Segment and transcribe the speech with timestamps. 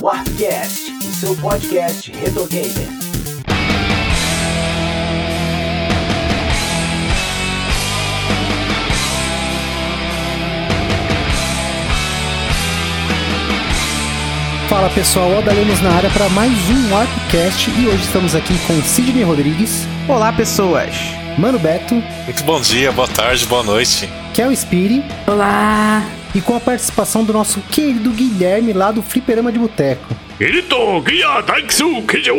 [0.00, 2.88] Warpcast, o seu podcast retro gamer.
[14.68, 18.80] Fala pessoal, Oda Lemos na área para mais um Warpcast e hoje estamos aqui com
[18.82, 19.86] Sidney Rodrigues.
[20.08, 20.94] Olá pessoas!
[21.38, 21.94] Mano Beto.
[21.94, 24.08] Muito bom dia, boa tarde, boa noite.
[24.34, 25.04] Kel Spiri.
[25.26, 26.15] Olá!
[26.36, 30.14] E com a participação do nosso querido Guilherme lá do Fliperama de Boteco.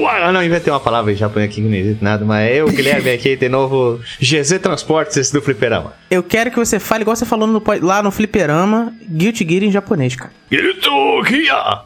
[0.08, 3.10] Ah, não, inventei uma palavra em japonês aqui que não existe nada, mas eu, Guilherme,
[3.10, 5.94] aqui de novo, GZ Transportes do Fliperama.
[6.12, 9.72] Eu quero que você fale igual você falou no, lá no Fliperama, Guilty Gear em
[9.72, 10.32] japonês, cara.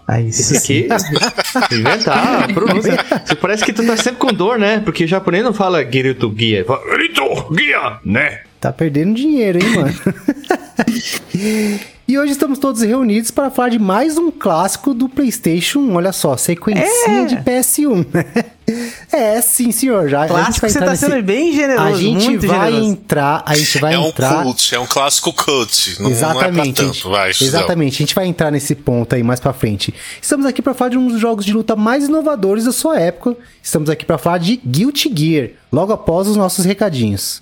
[0.05, 0.89] Aí, Isso aqui,
[1.71, 2.97] inventar, a pronúncia.
[3.25, 4.81] Você parece que tu tá sempre com dor, né?
[4.81, 8.41] Porque o japonês não fala Giruto Guia, fala Giruto Guia, né?
[8.59, 9.93] Tá perdendo dinheiro, hein, mano?
[12.11, 15.95] E hoje estamos todos reunidos para falar de mais um clássico do PlayStation 1.
[15.95, 17.23] Olha só, sequencinha É.
[17.25, 18.05] de PS1.
[19.13, 20.09] é, sim, senhor.
[20.09, 22.91] Já, Clássico, você entrar tá nesse- sendo bem generoso, A gente muito vai generoso.
[22.91, 24.43] entrar, a gente vai é um entrar.
[24.43, 26.01] cult, é um clássico cult.
[26.01, 26.33] Não, Exatamente.
[26.33, 29.23] não é a pra gente- tanto, vai, exatamente, a gente vai entrar nesse ponto aí
[29.23, 29.93] mais pra frente.
[30.21, 33.37] Estamos aqui pra falar de um dos jogos de luta mais inovadores da sua época.
[33.63, 37.41] Estamos aqui pra falar de Guilty Gear, logo após os nossos recadinhos.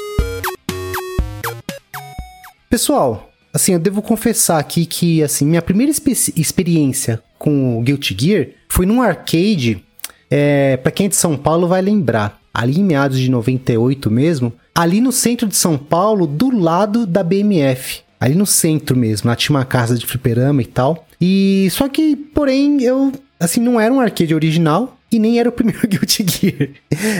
[2.71, 8.47] Pessoal, assim, eu devo confessar aqui que, assim, minha primeira experiência com o Guilty Gear
[8.69, 9.83] foi num arcade,
[10.29, 14.53] é, para quem é de São Paulo vai lembrar, ali em meados de 98 mesmo,
[14.73, 18.03] ali no centro de São Paulo, do lado da BMF.
[18.17, 21.05] Ali no centro mesmo, lá tinha uma casa de fliperama e tal.
[21.19, 25.51] E só que, porém, eu, assim, não era um arcade original, e nem era o
[25.51, 26.69] primeiro Guilty Gear.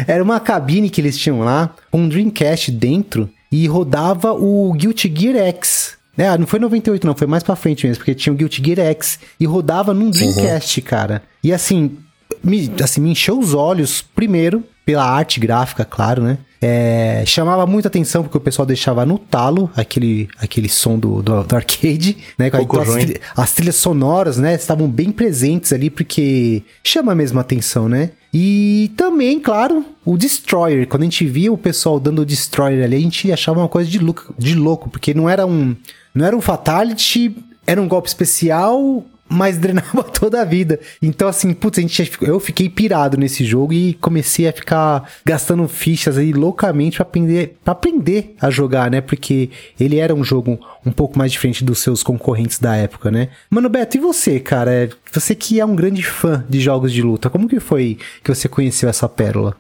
[0.08, 5.12] Era uma cabine que eles tinham lá, com um Dreamcast dentro, e rodava o Guilty
[5.16, 5.98] Gear X.
[6.18, 8.80] É, não foi 98 não, foi mais pra frente mesmo, porque tinha o Guilty Gear
[8.92, 11.24] X e rodava num Dreamcast, cara.
[11.44, 11.98] E assim,
[12.44, 16.38] me, assim, me encheu os olhos, primeiro, pela arte gráfica, claro, né?
[16.64, 21.44] É, chamava muita atenção porque o pessoal deixava no talo aquele, aquele som do, do,
[21.44, 22.48] do arcade, né?
[22.48, 23.06] Então, as, ruim.
[23.06, 24.54] tri- as trilhas sonoras, né?
[24.54, 28.12] Estavam bem presentes ali porque chama mesmo a atenção, né?
[28.34, 30.88] E também, claro, o Destroyer.
[30.88, 33.90] Quando a gente via o pessoal dando o Destroyer ali, a gente achava uma coisa
[33.90, 35.76] de louco, de louco porque não era um,
[36.14, 37.36] não era um Fatality,
[37.68, 40.80] era um golpe especial, mas drenava toda a vida.
[41.02, 45.66] Então, assim, putz, a gente, eu fiquei pirado nesse jogo e comecei a ficar gastando
[45.70, 49.00] fichas aí loucamente pra aprender, pra aprender a jogar, né?
[49.00, 49.50] Porque
[49.80, 53.30] ele era um jogo um pouco mais diferente dos seus concorrentes da época, né?
[53.50, 54.72] Mano, Beto, e você, cara?
[54.72, 58.34] É, Você que é um grande fã de jogos de luta, como que foi que
[58.34, 59.56] você conheceu essa pérola?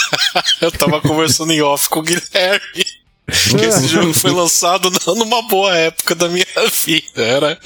[0.60, 2.84] Eu tava conversando em off com o Guilherme.
[3.26, 6.44] Que esse jogo foi lançado não numa boa época da minha
[6.84, 7.22] vida.
[7.22, 7.58] Era.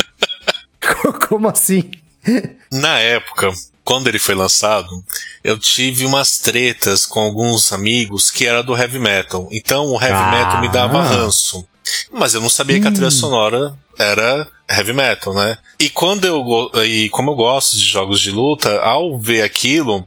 [1.29, 1.91] como assim?
[2.71, 3.51] Na época,
[3.83, 5.03] quando ele foi lançado,
[5.43, 9.49] eu tive umas tretas com alguns amigos que era do heavy metal.
[9.51, 10.31] Então o heavy Ah.
[10.31, 11.67] metal me dava ranço.
[12.13, 15.59] Mas eu não sabia que a trilha sonora era heavy metal, né?
[15.79, 20.07] E quando eu e como eu gosto de jogos de luta, ao ver aquilo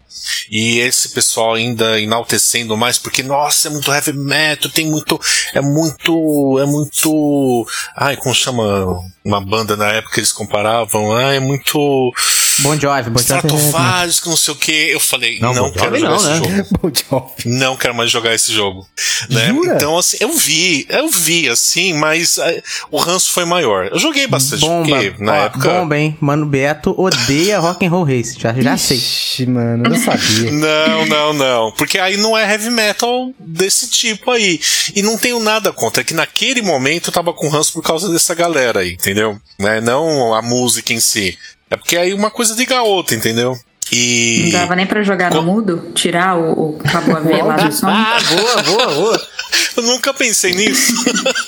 [0.50, 5.20] e esse pessoal ainda enaltecendo mais porque nossa, é muito heavy metal, tem muito
[5.54, 11.16] é muito é muito ai, como chama uma banda na época que eles comparavam?
[11.16, 12.14] Ah, é muito
[12.60, 13.34] Bon Jovi, Bon Jovi.
[13.34, 14.72] é- Stratovarius, que não sei o que.
[14.72, 16.58] Eu falei, Não, não, Bon quero Jovi jogar não, esse né?
[16.58, 16.70] jogo.
[16.82, 17.32] Bom job.
[17.46, 18.88] Não quero mais jogar esse jogo.
[19.30, 19.48] Né?
[19.48, 19.76] Jura?
[19.76, 23.88] Então, assim, eu vi, eu vi, assim, mas eh, o ranço foi maior.
[23.92, 24.88] Eu joguei bastante, Bomba.
[24.96, 25.70] porque na Ó, época.
[25.70, 26.18] Bomba, hein?
[26.20, 28.36] Mano Beto odeia Rock and Roll Race.
[28.40, 28.98] Já, já sei.
[28.98, 30.52] Ixi, mano, eu não sabia.
[30.64, 31.72] Não, não, não.
[31.74, 34.60] Porque aí não é heavy metal desse tipo aí.
[34.96, 36.02] E não tenho nada contra.
[36.02, 39.40] É que naquele momento eu tava com ranço por causa dessa galera aí, entendeu?
[39.60, 39.82] Né?
[39.82, 41.38] Não a música em si.
[41.74, 43.58] É porque aí uma coisa liga a outra, entendeu?
[43.92, 44.44] E.
[44.44, 45.92] Não dava nem pra jogar no mudo?
[45.96, 47.88] Tirar o, o cabo AV lá do som?
[47.88, 49.28] Ah, boa, boa, boa.
[49.76, 50.94] Eu nunca pensei nisso.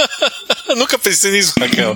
[0.70, 1.96] eu nunca pensei nisso, Raquel.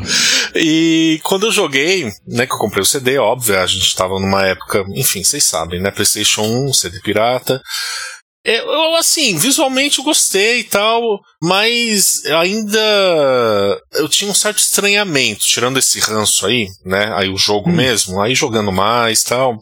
[0.56, 4.46] E quando eu joguei, né, que eu comprei o CD, óbvio, a gente tava numa
[4.46, 7.62] época, enfim, vocês sabem, né, PlayStation 1, CD pirata.
[8.52, 12.80] Eu, assim, visualmente eu gostei e tal, mas ainda
[13.94, 17.14] eu tinha um certo estranhamento, tirando esse ranço aí, né?
[17.16, 17.76] Aí o jogo hum.
[17.76, 19.60] mesmo, aí jogando mais tal.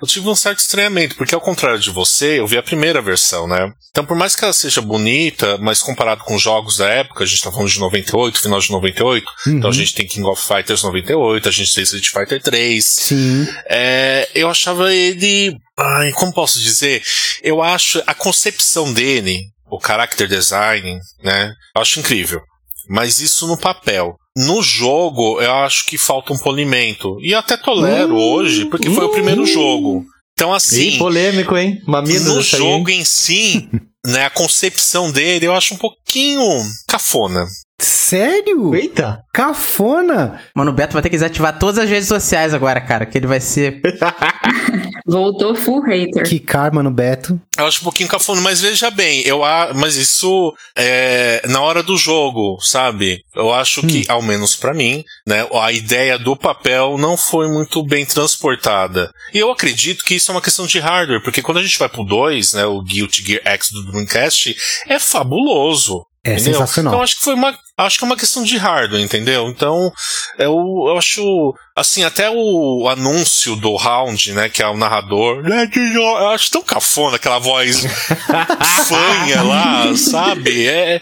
[0.00, 3.48] Eu tive um certo estranhamento, porque ao contrário de você, eu vi a primeira versão,
[3.48, 3.72] né?
[3.90, 7.42] Então, por mais que ela seja bonita, mas comparado com jogos da época, a gente
[7.42, 9.52] tá falando de 98, final de 98, uhum.
[9.54, 12.84] então a gente tem King of Fighters 98, a gente tem Street Fighter 3.
[12.84, 13.48] Sim.
[13.68, 15.58] É, eu achava ele.
[15.80, 17.02] Ai, como posso dizer?
[17.42, 19.40] Eu acho a concepção dele,
[19.70, 21.54] o character design, né?
[21.74, 22.40] Eu acho incrível.
[22.88, 24.16] Mas isso no papel.
[24.36, 27.16] No jogo, eu acho que falta um polimento.
[27.20, 29.46] E até tolero uh, hoje, porque foi o primeiro uh.
[29.46, 30.04] jogo.
[30.34, 30.94] Então, assim.
[30.94, 31.80] Ih, polêmico, hein?
[31.86, 33.68] Mamilo no jogo em si,
[34.06, 36.42] né, a concepção dele eu acho um pouquinho
[36.88, 37.46] cafona.
[37.80, 38.74] Sério?
[38.74, 39.24] Eita!
[39.32, 40.40] Cafona!
[40.54, 43.26] Mano, o Beto vai ter que desativar todas as redes sociais agora, cara, que ele
[43.26, 43.80] vai ser.
[45.06, 46.28] Voltou full hater.
[46.28, 47.40] Que karma no Beto.
[47.56, 49.40] Eu acho um pouquinho cafona, mas veja bem, eu
[49.74, 53.24] mas isso é na hora do jogo, sabe?
[53.34, 53.88] Eu acho hum.
[53.88, 59.10] que, ao menos para mim, né, a ideia do papel não foi muito bem transportada.
[59.32, 61.88] E eu acredito que isso é uma questão de hardware, porque quando a gente vai
[61.88, 64.54] pro 2, né, o Guilty Gear X do Dreamcast,
[64.86, 66.04] é fabuloso.
[66.22, 66.52] É entendeu?
[66.52, 66.92] sensacional.
[66.92, 69.48] Então acho que foi uma, acho que é uma questão de hardware, entendeu?
[69.48, 69.92] Então
[70.38, 70.54] eu,
[70.88, 76.50] eu acho, assim, até o anúncio do round, né, que é o narrador, eu acho
[76.50, 77.84] tão cafona aquela voz
[78.86, 80.66] fanha lá, sabe?
[80.66, 81.00] É,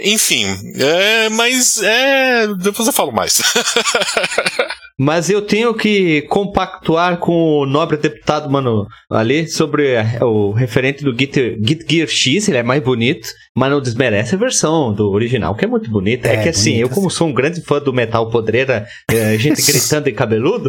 [0.00, 3.40] enfim, é, mas é, depois eu falo mais.
[4.98, 11.16] Mas eu tenho que compactuar com o nobre deputado, mano, ali, sobre o referente do
[11.16, 15.54] Git, Git Gear X, ele é mais bonito, mas não desmerece a versão do original,
[15.54, 16.28] que é muito bonita.
[16.28, 19.62] É, é que assim, eu como sou um grande fã do metal podreira, é, gente
[19.64, 20.68] gritando e cabeludo,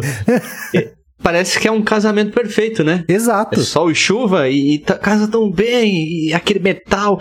[0.74, 3.04] é, parece que é um casamento perfeito, né?
[3.08, 3.58] Exato.
[3.58, 7.20] É sol e chuva e, e tá, casa tão bem, e aquele metal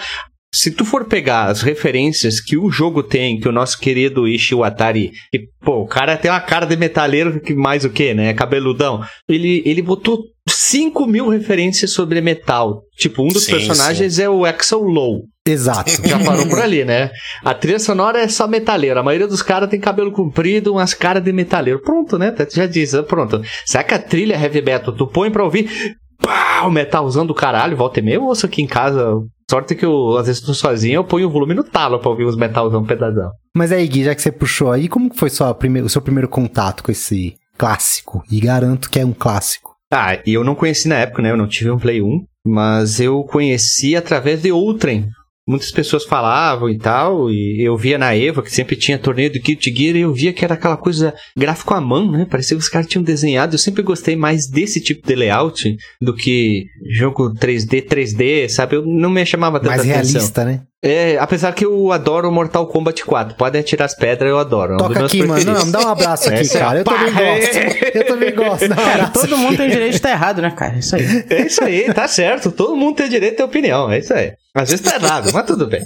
[0.53, 5.11] se tu for pegar as referências que o jogo tem, que o nosso querido Ishiwatari,
[5.31, 8.33] que, pô, o cara tem uma cara de metaleiro que mais o que, né?
[8.33, 9.01] Cabeludão.
[9.27, 12.81] Ele, ele botou 5 mil referências sobre metal.
[12.97, 14.23] Tipo, um dos sim, personagens sim.
[14.23, 15.21] é o Axel Low.
[15.45, 15.91] Exato.
[16.05, 17.11] Já parou por ali, né?
[17.43, 18.99] A trilha sonora é só metaleiro.
[18.99, 21.81] A maioria dos caras tem cabelo comprido, umas caras de metaleiro.
[21.81, 22.33] Pronto, né?
[22.51, 23.41] Já diz, pronto.
[23.65, 25.95] Será que a trilha heavy metal tu põe pra ouvir?
[26.21, 29.15] Pá, o metalzão do caralho, volta e meia, eu ouço aqui em casa
[29.49, 32.25] Sorte que eu, às vezes, tô sozinho, eu ponho o volume no talo pra ouvir
[32.25, 33.31] os metalzão pedadão.
[33.55, 36.29] Mas aí, Gui, já que você puxou aí, como foi sua primeir, o seu primeiro
[36.29, 38.23] contato com esse clássico?
[38.31, 39.75] E garanto que é um clássico.
[39.91, 41.31] Ah, e eu não conheci na época, né?
[41.31, 45.09] Eu não tive um Play 1, mas eu conheci através de Outrem,
[45.49, 49.39] muitas pessoas falavam e tal, e eu via na Eva, que sempre tinha torneio do
[49.39, 52.27] Guilty Gear, e eu via que era aquela coisa gráfico à mão, né?
[52.29, 53.55] Parecia que os caras tinham desenhado.
[53.55, 58.75] Eu sempre gostei mais desse tipo de layout do que jogo 3D, 3D, sabe?
[58.75, 59.97] Eu não me chamava tanta mais atenção.
[59.97, 60.61] Mais realista, né?
[60.81, 63.35] É, apesar que eu adoro Mortal Kombat 4.
[63.35, 64.75] Podem atirar as pedras, eu adoro.
[64.75, 65.43] É Toca aqui, mano.
[65.43, 66.79] Não, me dá um abraço aqui, é, cara.
[66.79, 67.57] Eu também gosto.
[67.97, 68.69] Eu também gosto.
[68.75, 70.75] Cara, todo mundo tem direito de estar errado, né, cara?
[70.75, 71.25] É isso aí.
[71.29, 72.51] É isso aí, tá certo.
[72.51, 73.91] Todo mundo tem direito de ter opinião.
[73.91, 74.31] É isso aí.
[74.55, 75.81] Às vezes tá errado, mas tudo bem.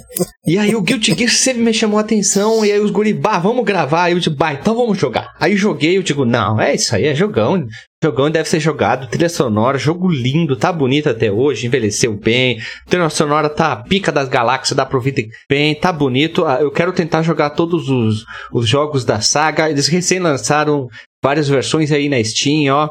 [0.46, 2.64] E aí o Guilty Gear sempre me chamou a atenção.
[2.64, 4.04] E aí os guribá, vamos gravar.
[4.04, 5.34] Aí eu digo, bah, então vamos jogar.
[5.38, 7.66] Aí joguei, eu digo, não, é isso aí, é jogão.
[8.04, 12.60] Jogão deve ser jogado, trilha sonora, jogo lindo, tá bonito até hoje, envelheceu bem.
[12.86, 16.44] Trilha sonora tá pica das galáxias, dá pra ouvir bem, tá bonito.
[16.44, 19.70] Ah, eu quero tentar jogar todos os, os jogos da saga.
[19.70, 20.86] Eles recém lançaram
[21.22, 22.90] várias versões aí na Steam, ó.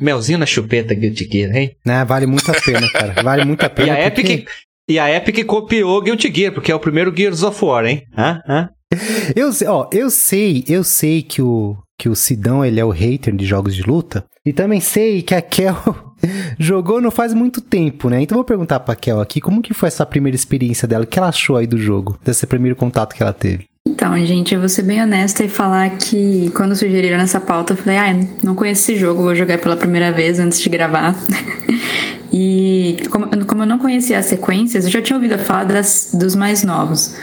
[0.00, 1.76] Melzinho na chupeta, Guilty Gear, hein?
[1.84, 3.22] Né, vale muito a pena, cara.
[3.22, 3.88] Vale muito a pena.
[4.00, 4.32] e a porque...
[4.32, 4.48] Epic.
[4.88, 8.02] E a Epic copiou Guilty Gear, porque é o primeiro Gears of War, hein?
[8.16, 8.40] Hã?
[8.48, 8.68] Hã?
[9.36, 13.34] Eu, ó, eu sei, eu sei que o, que o Sidão ele é o hater
[13.34, 14.24] de jogos de luta.
[14.46, 15.74] E também sei que a Kel
[16.58, 18.20] jogou não faz muito tempo, né?
[18.20, 21.18] Então vou perguntar pra Kel aqui como que foi essa primeira experiência dela, o que
[21.18, 23.64] ela achou aí do jogo, desse primeiro contato que ela teve.
[23.86, 27.76] Então, gente, eu vou ser bem honesta e falar que quando sugeriram essa pauta, eu
[27.76, 31.14] falei, ah, não conheço esse jogo, vou jogar pela primeira vez antes de gravar.
[32.36, 36.34] E como, como, eu não conhecia as sequências, eu já tinha ouvido falar das, dos
[36.34, 37.14] mais novos.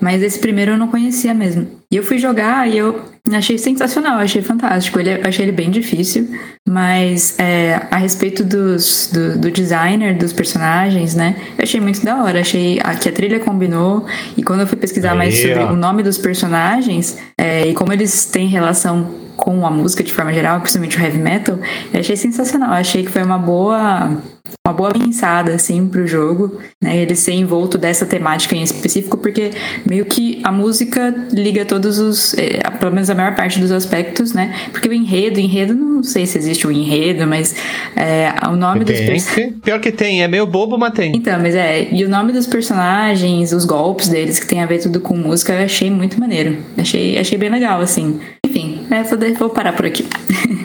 [0.00, 1.66] Mas esse primeiro eu não conhecia mesmo.
[1.90, 3.02] E eu fui jogar e eu
[3.32, 5.00] achei sensacional, achei fantástico.
[5.00, 6.28] Ele, achei ele bem difícil,
[6.64, 11.34] mas é, a respeito dos, do, do, designer, dos personagens, né?
[11.58, 12.40] Eu achei muito da hora.
[12.40, 14.06] Achei que a trilha combinou.
[14.36, 15.72] E quando eu fui pesquisar Aí, mais sobre ó.
[15.72, 20.32] o nome dos personagens é, e como eles têm relação com a música de forma
[20.32, 21.58] geral, principalmente o heavy metal,
[21.92, 22.68] eu achei sensacional.
[22.68, 24.22] Eu achei que foi uma boa
[24.64, 26.96] uma boa pensada assim pro jogo, né?
[26.96, 29.50] Ele ser envolto dessa temática em específico, porque
[29.84, 34.32] meio que a música liga todos os, é, pelo menos a maior parte dos aspectos,
[34.32, 34.54] né?
[34.70, 37.56] Porque o enredo, enredo, não sei se existe o um enredo, mas
[37.96, 39.34] é, o nome dos Tem, personagens.
[39.34, 39.52] tem.
[39.60, 41.16] Pior que tem, é meio bobo, mas tem.
[41.16, 44.78] Então, mas é, e o nome dos personagens, os golpes deles, que tem a ver
[44.78, 46.58] tudo com música, eu achei muito maneiro.
[46.78, 48.20] Achei, achei bem legal, assim.
[48.46, 50.06] Enfim, é, vou, vou parar por aqui.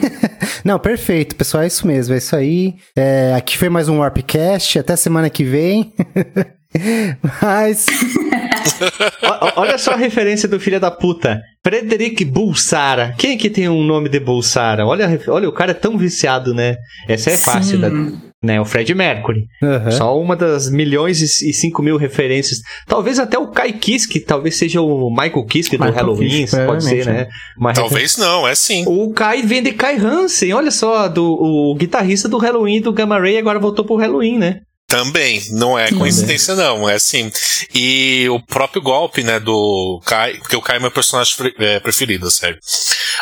[0.64, 2.76] Não, perfeito, pessoal, é isso mesmo, é isso aí.
[2.96, 5.94] É, aqui foi mais um Warpcast, até semana que vem.
[7.40, 7.86] Mas,
[9.56, 11.40] Olha só a referência do filho da puta.
[11.64, 13.14] Frederic Bulsara.
[13.18, 14.86] Quem é que tem um nome de Bulsara?
[14.86, 16.76] Olha, olha, o cara é tão viciado, né?
[17.08, 17.90] Essa é fácil, da,
[18.42, 18.60] né?
[18.60, 19.46] O Fred Mercury.
[19.62, 19.90] Aham.
[19.90, 22.60] Só uma das milhões e cinco mil referências.
[22.86, 27.04] Talvez até o Kai Kiske, talvez seja o Michael Kiske do Halloween, Kiske, pode ser,
[27.04, 27.28] provavelmente, né?
[27.58, 28.84] Uma Talvez não, é sim.
[28.86, 33.18] O Kai vem de Kai Hansen, olha só, do, o guitarrista do Halloween do Gamma
[33.18, 34.60] Ray agora voltou pro Halloween, né?
[34.88, 37.30] Também, não é coincidência não, é assim.
[37.74, 42.30] E o próprio golpe, né, do Kai, porque o Kai é meu personagem é, preferido,
[42.30, 42.58] sério.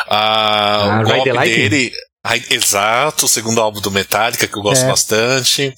[0.09, 1.91] Ah, Ah, o golpe dele,
[2.49, 4.87] exato, o segundo álbum do Metallica, que eu gosto É.
[4.87, 5.73] bastante.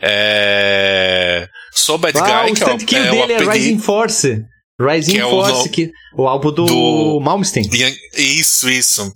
[0.00, 1.48] É...
[1.72, 4.44] Sou Bad Ah, Guy, o que é o, é o dele é Rising Force.
[4.78, 7.68] Rising Que é o Force, no- que, o álbum do, do- Malmsteen.
[8.14, 9.10] Isso, isso.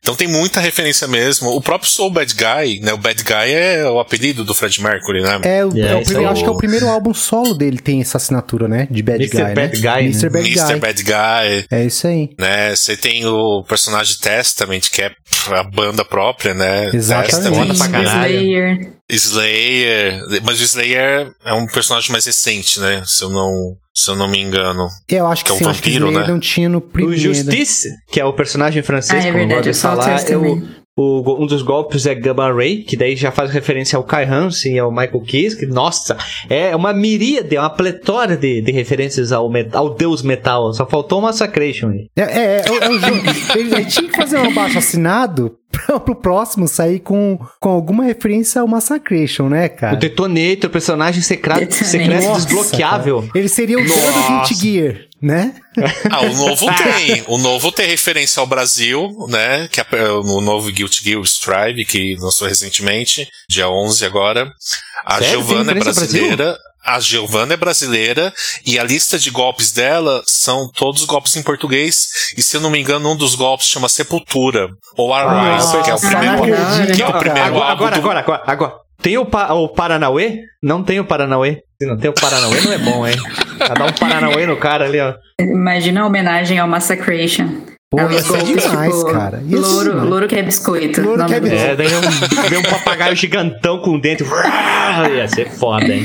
[0.00, 1.48] Então tem muita referência mesmo.
[1.50, 2.92] O próprio Soul Bad Guy, né?
[2.92, 5.40] O Bad Guy é o apelido do Fred Mercury, né?
[5.42, 7.54] é, o, Yeah, é o primeiro- é o- acho que é o primeiro álbum solo
[7.54, 8.86] dele tem essa assinatura, né?
[8.90, 9.36] De Bad Mr.
[9.44, 9.68] Guy, Bad né?
[9.80, 10.00] Guy, né?
[10.10, 10.28] Mr.
[10.30, 10.72] Bad Mr.
[10.72, 10.80] Guy.
[10.80, 12.28] Bad Guy, É isso aí.
[12.38, 12.76] né?
[12.76, 15.10] Você tem o personagem Testament, que é
[15.52, 16.90] a banda própria, né?
[16.94, 17.72] Exatamente.
[17.74, 18.92] Slayer.
[19.10, 20.20] Slayer.
[20.44, 23.02] Mas o Slayer é um personagem mais recente, né?
[23.06, 24.88] Se eu não, se eu não me engano.
[25.08, 26.26] Eu acho que Que é um sim, acho que vampiro, né?
[26.26, 27.20] não tinha no O primeiro.
[27.20, 30.20] Justice, que é o personagem francês, Ah, é como eu verdade, gosto de eu falar,
[30.20, 30.58] é
[30.98, 34.24] o, o um dos golpes é Gamma Ray, que daí já faz referência ao Kai
[34.24, 35.66] Hansen e ao Michael Kiske.
[35.66, 36.16] Nossa,
[36.50, 40.72] é uma miríade, é uma pletora de, de referências ao, met- ao deus metal.
[40.72, 42.06] Só faltou o Massacration aí.
[42.16, 43.16] É, é, é, o- é o jogo.
[43.56, 48.60] Ele, tinha que fazer um abaixo assinado pra, pro próximo sair com, com alguma referência
[48.60, 49.96] ao Massacration, né, O cara?
[49.96, 53.20] Detonator, personagem secreto, secreto Nossa, desbloqueável.
[53.20, 53.32] cara.
[53.34, 54.28] Ele seria o dono do.
[54.28, 55.54] Guilty Gear, né?
[56.10, 57.24] Ah, o novo tem.
[57.28, 59.68] O novo tem referência ao Brasil, né?
[59.68, 64.52] Que é o novo Guilty Gear Strive, que lançou recentemente, dia 11 agora.
[65.04, 65.34] A Sério?
[65.34, 66.58] Giovanna é brasileira.
[66.84, 68.32] A Giovanna é brasileira
[68.64, 72.08] e a lista de golpes dela são todos golpes em português.
[72.36, 74.70] E se eu não me engano, um dos golpes chama Sepultura.
[74.96, 78.42] Ou Arise, Nossa, que é o primeiro, que é o primeiro Agora, agora, agora, agora,
[78.46, 78.72] agora.
[79.00, 80.40] Tem o, pa o Paranauê?
[80.62, 81.62] Não tem o Paranauê.
[81.80, 83.14] Se não tem o Paranauê, não é bom, hein?
[83.56, 85.14] Vai dar um Paranauê no cara ali, ó.
[85.40, 87.60] Imagina a homenagem ao Massacration.
[87.88, 89.38] Pô, É, ia os ser golpes, demais, tipo, cara.
[89.38, 90.08] Ser Louro, demais.
[90.08, 91.00] louro que é biscoito.
[91.00, 91.64] Louro que é biscoito.
[91.64, 94.24] É, daí um, vem um papagaio gigantão com o dente.
[95.14, 96.02] Ia ser foda, hein?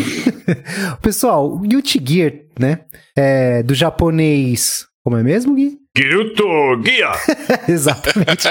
[1.01, 2.81] Pessoal, o Guilty Gear, né?
[3.17, 4.85] É, do japonês.
[5.03, 5.77] Como é mesmo, Gui?
[5.97, 6.45] Guilto
[6.81, 7.11] Guia!
[7.67, 8.47] Exatamente.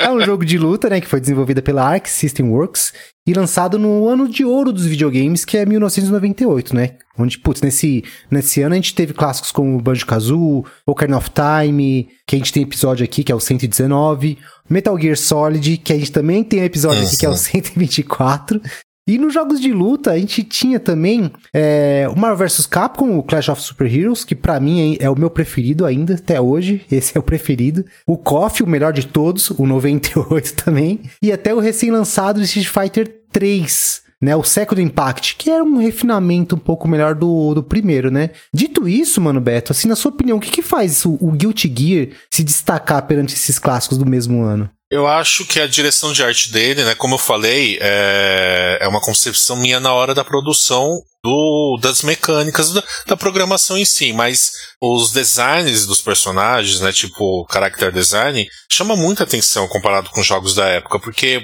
[0.00, 1.00] é um jogo de luta, né?
[1.02, 2.94] Que foi desenvolvida pela Arc System Works
[3.26, 6.96] e lançado no ano de ouro dos videogames, que é 1998, né?
[7.18, 12.36] Onde, putz, nesse, nesse ano a gente teve clássicos como Banjo-Kazooie, Ocarina of Time, que
[12.36, 16.10] a gente tem episódio aqui, que é o 119, Metal Gear Solid, que a gente
[16.10, 17.36] também tem episódio aqui, que é o Uhum.
[17.36, 18.60] 124,
[19.06, 23.22] e nos jogos de luta, a gente tinha também é, o Marvel vs Capcom, o
[23.22, 26.82] Clash of Super Heroes, que pra mim é, o meu preferido ainda, até hoje.
[26.90, 27.84] Esse é o preferido.
[28.06, 31.00] O KOF, o melhor de todos, o 98 também.
[31.20, 34.02] E até o recém-lançado Street Fighter 3.
[34.22, 38.30] Né, o Second Impact, que era um refinamento um pouco melhor do, do primeiro, né?
[38.54, 41.74] Dito isso, mano, Beto, assim, na sua opinião, o que, que faz o, o Guilty
[41.76, 44.70] Gear se destacar perante esses clássicos do mesmo ano?
[44.92, 49.00] Eu acho que a direção de arte dele, né, como eu falei, é, é uma
[49.00, 54.52] concepção minha na hora da produção do, das mecânicas da, da programação em si, mas
[54.78, 60.66] os designs dos personagens, né, tipo character design, chama muita atenção comparado com jogos da
[60.66, 61.42] época, porque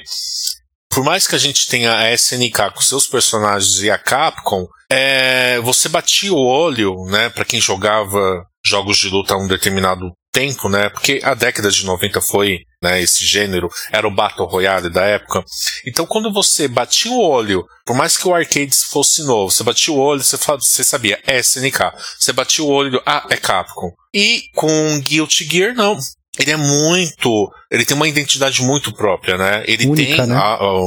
[0.91, 5.59] por mais que a gente tenha a SNK com seus personagens e a Capcom, é,
[5.61, 10.69] você batia o olho, né, para quem jogava jogos de luta a um determinado tempo,
[10.69, 15.05] né, porque a década de 90 foi, né, esse gênero, era o Battle Royale da
[15.05, 15.45] época.
[15.87, 19.93] Então quando você batia o olho, por mais que o arcade fosse novo, você batia
[19.93, 21.93] o olho, você, fa- você sabia, é SNK.
[22.19, 23.91] Você batia o olho, ah, é Capcom.
[24.15, 25.99] E com Guilty Gear, não.
[26.39, 27.51] Ele é muito.
[27.71, 29.65] Ele tem uma identidade muito própria, né?
[29.67, 30.37] Ele Única, tem né?
[30.37, 30.81] a- a-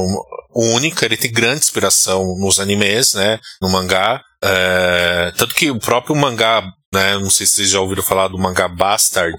[0.54, 3.38] única, ele tem grande inspiração nos animes, né?
[3.60, 4.22] No mangá.
[4.42, 7.18] É, tanto que o próprio mangá né?
[7.18, 9.36] Não sei se vocês já ouviram falar do mangá Bastard.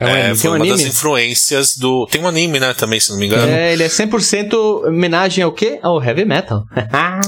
[0.00, 0.90] É um anime, foi um uma das anime?
[0.90, 2.06] influências do.
[2.10, 3.50] Tem um anime, né, também, se não me engano.
[3.50, 4.54] É, ele é 100%
[4.86, 5.78] homenagem ao quê?
[5.82, 6.64] Ao heavy metal.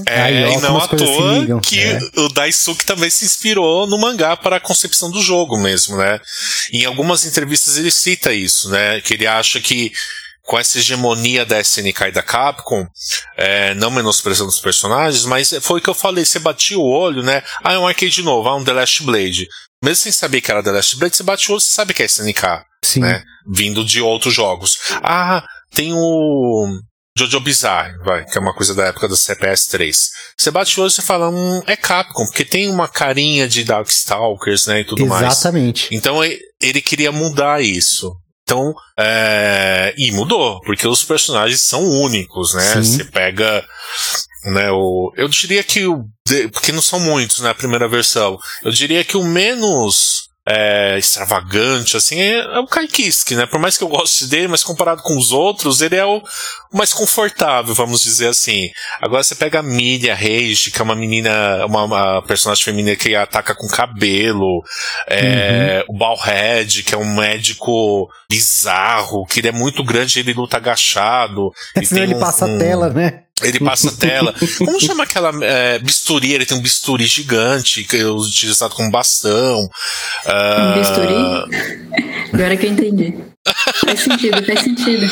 [0.07, 1.99] É, Aí, ó, e não à toa que É.
[2.17, 6.19] o Daisuke também se inspirou no mangá para a concepção do jogo mesmo, né?
[6.73, 9.01] Em algumas entrevistas ele cita isso, né?
[9.01, 9.93] Que ele acha que
[10.43, 12.87] com essa hegemonia da SNK e da Capcom,
[13.37, 17.23] é, não menosprezando os personagens, mas foi o que eu falei, você batia o olho,
[17.23, 17.43] né?
[17.63, 19.47] Ah, é um arcade novo, ah, um The Last Blade.
[19.83, 22.03] Mesmo sem saber que era The Last Blade, você bate o olho, você sabe que
[22.03, 23.01] é SNK Sim.
[23.01, 23.23] né?
[23.47, 24.79] Vindo de outros jogos.
[25.03, 25.45] Ah,
[25.75, 26.79] tem o
[27.17, 30.11] Jojo Bizarre, vai, que é uma coisa da época do CPS 3.
[30.37, 33.65] Você bate o olho e você fala, hum, é Capcom, porque tem uma carinha de
[33.65, 35.33] Darkstalkers, né, e tudo mais.
[35.33, 35.89] Exatamente.
[35.93, 38.15] Então ele queria mudar isso.
[38.45, 42.83] Então, é, e mudou, porque os personagens são únicos, né?
[42.83, 42.83] Sim.
[42.83, 43.63] Você pega,
[44.53, 46.05] né, o, eu diria que o,
[46.53, 48.39] porque não são muitos, né, a primeira versão.
[48.63, 53.45] Eu diria que o menos é, extravagante, assim, é, é o Kai Kiske, né?
[53.45, 56.23] Por mais que eu goste dele, mas comparado com os outros, ele é o,
[56.73, 58.71] mais confortável, vamos dizer assim.
[59.03, 63.15] Agora você pega a Milia Rage, que é uma menina, uma, uma personagem feminina que
[63.15, 64.63] ataca com cabelo,
[65.07, 70.57] é, o Balhead, que é um médico bizarro, que ele é muito grande, ele luta
[70.57, 71.51] agachado.
[71.77, 73.25] e Senão tem ele um- passa a um- tela, né?
[73.43, 74.35] Ele passa a tela.
[74.59, 76.33] Como chama aquela é, bisturi?
[76.33, 79.61] Ele tem um bisturi gigante, que é utilizado como bastão.
[79.61, 79.69] Um
[80.27, 82.33] Ah, bisturi?
[82.33, 83.15] Agora que eu entendi.
[83.85, 85.07] Faz sentido, faz sentido.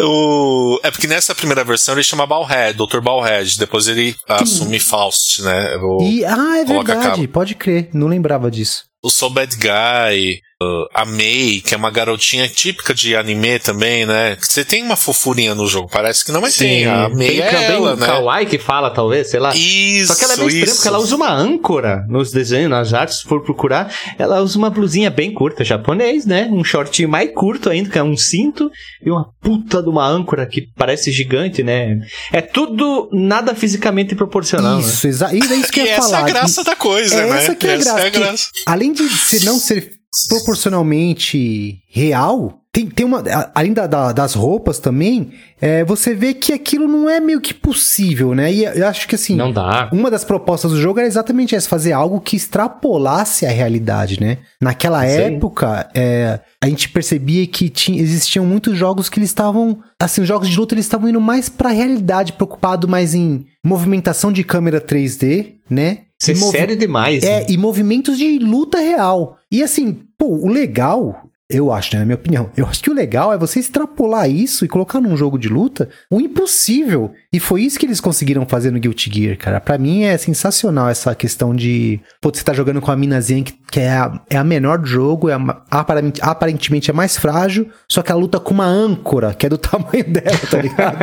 [0.00, 3.00] o- É porque nessa primeira versão ele chama Balhead, Dr.
[3.00, 3.58] Balhead.
[3.58, 5.76] Depois ele assume Faust, né?
[5.80, 8.84] O, E, ah, é verdade, pode crer, não lembrava disso.
[9.06, 10.40] O So Bad Guy.
[10.62, 14.38] uh, a Mei, que é uma garotinha típica de anime também, né?
[14.40, 16.86] Você tem uma fofurinha no jogo, parece que não, mas tem.
[16.86, 18.06] A Mei Tem é também ela, o né?
[18.06, 19.54] Kawaii que fala, talvez, sei lá.
[19.54, 20.74] Isso, Só que ela é bem estranha, isso.
[20.76, 23.94] porque ela usa uma âncora nos desenhos, nas artes, se for procurar.
[24.18, 26.48] Ela usa uma blusinha bem curta, japonês, né?
[26.50, 28.70] Um shortinho mais curto ainda, que é um cinto,
[29.04, 31.98] e uma puta de uma âncora que parece gigante, né?
[32.32, 34.80] É tudo nada fisicamente proporcional, né?
[34.80, 36.18] isso, exa e é isso que eu E ia essa falar.
[36.18, 37.38] é a graça da coisa, é né?
[37.38, 38.00] essa que é a Essa graça.
[38.00, 38.48] é a que, graça.
[38.64, 39.90] além de ser, não ser
[40.28, 43.22] proporcionalmente real, tem, tem uma.
[43.54, 47.54] Além da- da- das roupas também, é, você vê que aquilo não é meio que
[47.54, 48.52] possível, né?
[48.52, 49.34] E eu acho que assim.
[49.34, 49.88] Não dá.
[49.92, 54.38] Uma das propostas do jogo era exatamente essa, fazer algo que extrapolasse a realidade, né?
[54.60, 55.14] Naquela Sim.
[55.36, 60.28] época, é, a gente percebia que tinha, existiam muitos jogos que eles estavam, assim, os
[60.28, 64.80] jogos de luta eles estavam indo mais pra realidade, preocupado mais em movimentação de câmera
[64.82, 66.00] 3D, né?
[66.28, 67.22] E movi- sério demais.
[67.22, 67.46] É, né?
[67.48, 69.38] e movimentos de luta real.
[69.50, 72.94] E assim, pô, o legal, eu acho, né, na minha opinião, eu acho que o
[72.94, 77.12] legal é você extrapolar isso e colocar num jogo de luta o impossível.
[77.36, 79.60] E foi isso que eles conseguiram fazer no Guilty Gear, cara.
[79.60, 83.52] Pra mim é sensacional essa questão de, pô, você tá jogando com a minazinha que,
[83.70, 87.68] que é, a, é a menor do jogo, é a aparentemente, aparentemente é mais frágil,
[87.88, 90.98] só que ela luta com uma âncora, que é do tamanho dela, tá ligado?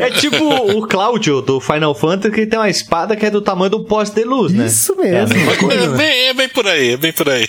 [0.00, 3.70] É tipo o Cláudio do Final Fantasy que tem uma espada que é do tamanho
[3.70, 4.66] do poste de luz, né?
[4.66, 5.50] Isso É a mesmo.
[5.50, 5.96] É coisa, né?
[5.98, 7.46] bem, é bem por aí, é bem por aí.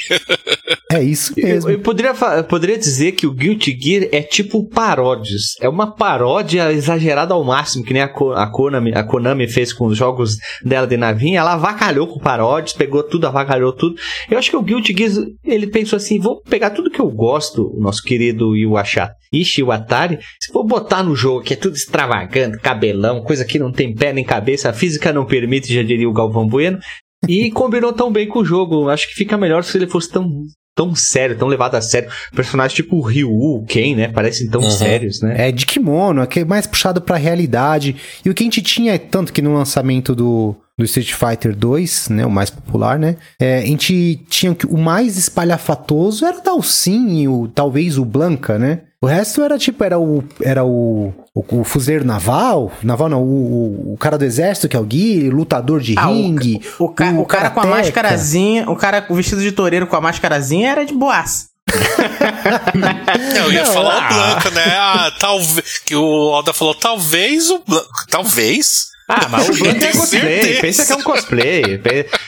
[0.91, 1.69] É isso Eu, mesmo.
[1.71, 5.53] eu poderia, fa- eu poderia dizer que o Guilty Gear é tipo paródias.
[5.61, 9.71] É uma paródia exagerada ao máximo, que nem a, Ko- a, Konami, a Konami fez
[9.71, 11.39] com os jogos dela de navinha.
[11.39, 13.95] Ela avacalhou com paródias, pegou tudo, avacalhou tudo.
[14.29, 15.11] Eu acho que o Guilty Gear,
[15.45, 20.19] ele pensou assim, vou pegar tudo que eu gosto, o nosso querido Iwasha Ishi Iwatari,
[20.53, 24.25] vou botar no jogo que é tudo extravagante, cabelão, coisa que não tem pé nem
[24.25, 26.79] cabeça, a física não permite, já diria o Galvão Bueno.
[27.27, 28.89] E combinou tão bem com o jogo.
[28.89, 30.29] Acho que fica melhor se ele fosse tão
[30.75, 32.09] tão sério, tão levado a sério.
[32.35, 34.07] Personagens tipo o Ryu, o Ken, né?
[34.07, 34.69] Parecem tão Uhum.
[34.69, 35.49] sérios, né?
[35.49, 37.95] É de kimono, que é mais puxado pra realidade.
[38.25, 42.09] E o que a gente tinha, tanto que no lançamento do, do Street Fighter 2,
[42.09, 46.43] né, o mais popular, né, é, a gente tinha que o mais espalhafatoso era o
[46.43, 48.81] Dalsin e o, talvez o Blanca, né?
[49.03, 53.89] O resto era tipo, era o, era o, o, o fuzileiro naval, naval não, o,
[53.89, 56.61] o, o cara do exército, que é o Gui, lutador de Ah, o- ringue.
[56.79, 59.95] O, ca- o cara com a máscarazinha, o cara com o vestido de toureiro com
[59.97, 61.49] a máscarazinha era de boas.
[63.35, 64.05] Eu ia Não, falar ah.
[64.05, 64.63] o Blanca, né?
[64.77, 65.79] Ah, talvez.
[65.79, 67.87] Que o Oda falou, talvez o Blanca.
[68.09, 68.85] Talvez.
[69.15, 70.59] Ah, mas o Blanca é cosplay.
[70.61, 71.81] Pensa que é um cosplay.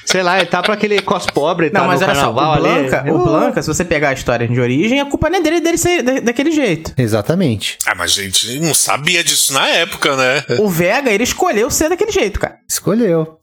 [0.06, 2.34] Sei lá, ele tá pra aquele cos pobre, tá Não, mas no olha só, o
[2.34, 3.12] Blanca, ali.
[3.12, 5.78] o Blanca, se você pegar a história de origem, a culpa não é dele, dele
[5.78, 6.94] ser da- daquele jeito.
[6.98, 7.78] Exatamente.
[7.86, 10.44] Ah, mas a gente não sabia disso na época, né?
[10.60, 12.58] O Vega, ele escolheu ser daquele jeito, cara.
[12.70, 13.40] Escolheu.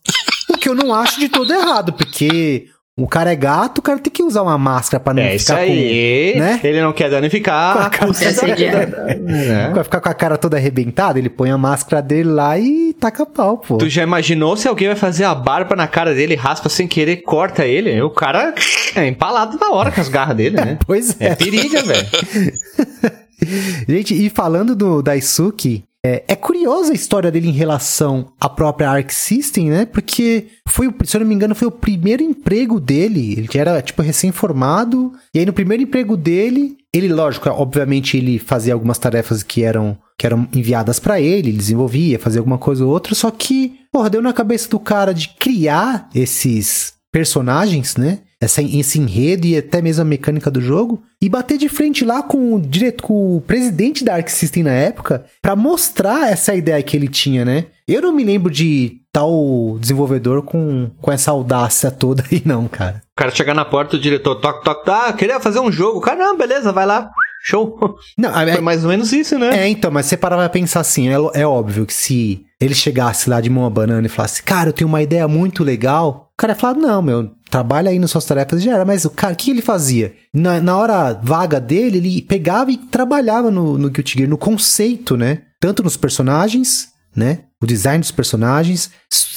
[0.49, 3.99] o que eu não acho de todo errado, porque O cara é gato, o cara
[3.99, 6.33] tem que usar uma máscara pra não É isso ficar aí.
[6.35, 6.39] com.
[6.41, 6.61] Né?
[6.63, 7.73] Ele não quer danificar.
[7.73, 8.87] Com a a cara- custa Essa da- ideia.
[9.19, 9.71] né?
[9.75, 13.25] Vai ficar com a cara toda arrebentada, ele põe a máscara dele lá e taca
[13.25, 13.79] pau, pô.
[13.79, 17.23] Tu já imaginou se alguém vai fazer a barba na cara dele, raspa sem querer,
[17.23, 17.99] corta ele?
[18.03, 18.55] O cara
[18.95, 20.77] é empalado na hora com as garras dele, né?
[20.87, 21.35] Pois É é.
[21.35, 22.07] periga, velho.
[23.89, 28.91] Gente, e falando do Daisuke, é, é curiosa a história dele em relação à própria
[28.91, 29.87] Arc System, né?
[29.87, 33.35] Porque foi, se eu não me engano, foi o primeiro emprego dele.
[33.39, 35.13] Ele era, tipo, recém-formado.
[35.33, 39.97] E aí, no primeiro emprego dele, ele, lógico, obviamente, ele fazia algumas tarefas que eram,
[40.19, 43.15] que eram enviadas pra ele, ele desenvolvia, fazia alguma coisa ou outra.
[43.15, 48.21] Só que, porra, deu na cabeça do cara de criar esses personagens, né?
[48.43, 51.01] Essa, esse enredo e até mesmo a mecânica do jogo.
[51.21, 54.73] E bater de frente lá com o, direto, com o presidente da Arc System na
[54.73, 57.67] época pra mostrar essa ideia que ele tinha, né?
[57.87, 63.03] Eu não me lembro de tal desenvolvedor com, com essa audácia toda aí, não, cara.
[63.13, 65.99] O cara chegar na porta, o diretor toque, toque, tá, queria fazer um jogo.
[65.99, 67.11] O cara, não, beleza, vai lá.
[67.45, 67.77] Show.
[68.17, 69.65] Não, é, Foi mais ou menos isso, né?
[69.65, 73.29] é, então, mas você parava pra pensar assim, é, é óbvio que se ele chegasse
[73.29, 76.53] lá de mão a banana e falasse, cara, eu tenho uma ideia muito legal, cara
[76.53, 78.85] ia falar, não, meu, trabalha aí nas suas tarefas e já era.
[78.85, 80.15] Mas o cara, o que ele fazia?
[80.35, 85.17] Na, na hora vaga dele, ele pegava e trabalhava no, no Guilty Gear, no conceito,
[85.17, 85.43] né?
[85.61, 87.41] Tanto nos personagens, né?
[87.63, 88.91] O design dos personagens,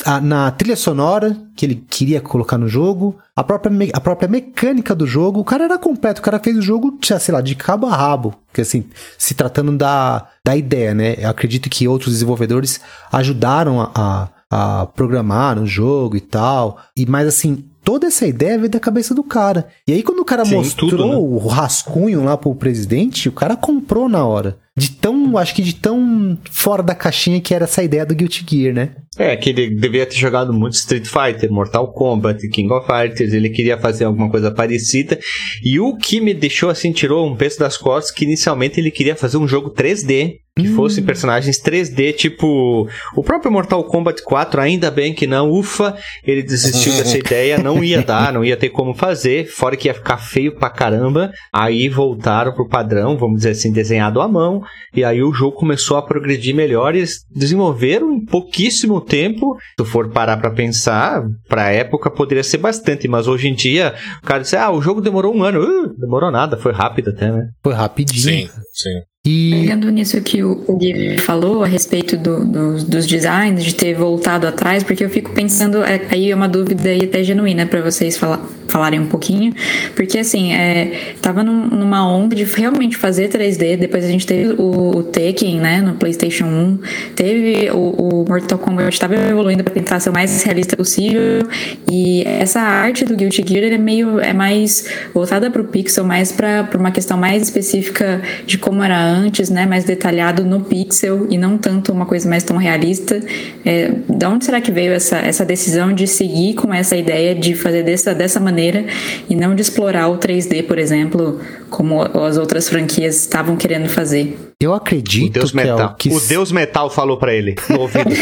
[0.03, 4.27] a- na trilha sonora que ele queria colocar no jogo, a própria, me- a própria
[4.27, 5.39] mecânica do jogo.
[5.41, 8.33] O cara era completo, o cara fez o jogo, sei lá, de cabo a rabo.
[8.47, 8.85] Porque assim,
[9.17, 11.15] se tratando da, da ideia, né?
[11.19, 12.79] Eu acredito que outros desenvolvedores
[13.11, 16.79] ajudaram a, a, a programar no jogo e tal.
[16.95, 19.67] E mais assim, toda essa ideia veio da cabeça do cara.
[19.87, 21.15] E aí, quando o cara Sim, mostrou tudo, né?
[21.15, 24.57] o rascunho lá pro presidente, o cara comprou na hora.
[24.77, 28.45] De tão, acho que de tão fora da caixinha que era essa ideia do Guilty
[28.49, 28.91] Gear, né?
[29.17, 33.49] É, que ele devia ter jogado muito Street Fighter, Mortal Kombat, King of Fighters, ele
[33.49, 35.17] queria fazer alguma coisa parecida.
[35.63, 39.15] E o que me deixou assim, tirou um peso das costas, que inicialmente ele queria
[39.15, 44.89] fazer um jogo 3D, que fosse personagens 3D, tipo o próprio Mortal Kombat 4, ainda
[44.89, 48.93] bem que não, ufa, ele desistiu dessa ideia, não ia dar, não ia ter como
[48.93, 51.29] fazer, fora que ia ficar feio pra caramba.
[51.51, 54.61] Aí voltaram pro padrão, vamos dizer assim, desenhado à mão,
[54.95, 59.55] e aí o jogo começou a progredir melhor e eles desenvolveram em pouquíssimo tempo.
[59.55, 63.95] Se tu for parar pra pensar, pra época poderia ser bastante, mas hoje em dia
[64.23, 65.61] o cara disse: Ah, o jogo demorou um ano.
[65.61, 67.49] Uh, demorou nada, foi rápido até, né?
[67.63, 68.47] Foi rapidinho.
[68.47, 69.01] Sim, sim.
[69.25, 73.73] E Pegando nisso que o o Gui falou a respeito do- dos- dos designs, de
[73.73, 77.65] ter voltado atrás, porque eu fico pensando, é, aí é uma dúvida aí até genuína
[77.65, 79.53] para vocês fala- falarem um pouquinho,
[79.95, 84.53] porque assim, é, tava num- numa onda de realmente fazer 3D, depois a gente teve
[84.53, 86.79] o, o Tekken, né, no PlayStation 1,
[87.15, 87.77] teve o,
[88.23, 91.47] o Mortal Kombat, estava evoluindo para tentar ser o mais realista possível,
[91.89, 96.31] e essa arte do Guilty Gear ele é meio, é mais voltada pro pixel, mais
[96.31, 99.14] para uma questão mais específica de como era
[99.49, 103.19] né, mais detalhado no pixel e não tanto uma coisa mais tão realista.
[103.65, 107.55] É, da onde será que veio essa, essa decisão de seguir com essa ideia de
[107.55, 108.85] fazer dessa, dessa maneira
[109.29, 114.37] e não de explorar o 3D, por exemplo, como as outras franquias estavam querendo fazer?
[114.59, 115.91] eu O acredito Deus que é Metal.
[115.91, 118.09] o que O Deus Metal falou pra ele no ouvido.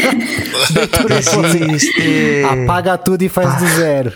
[2.50, 4.12] apaga tudo e faz do zero.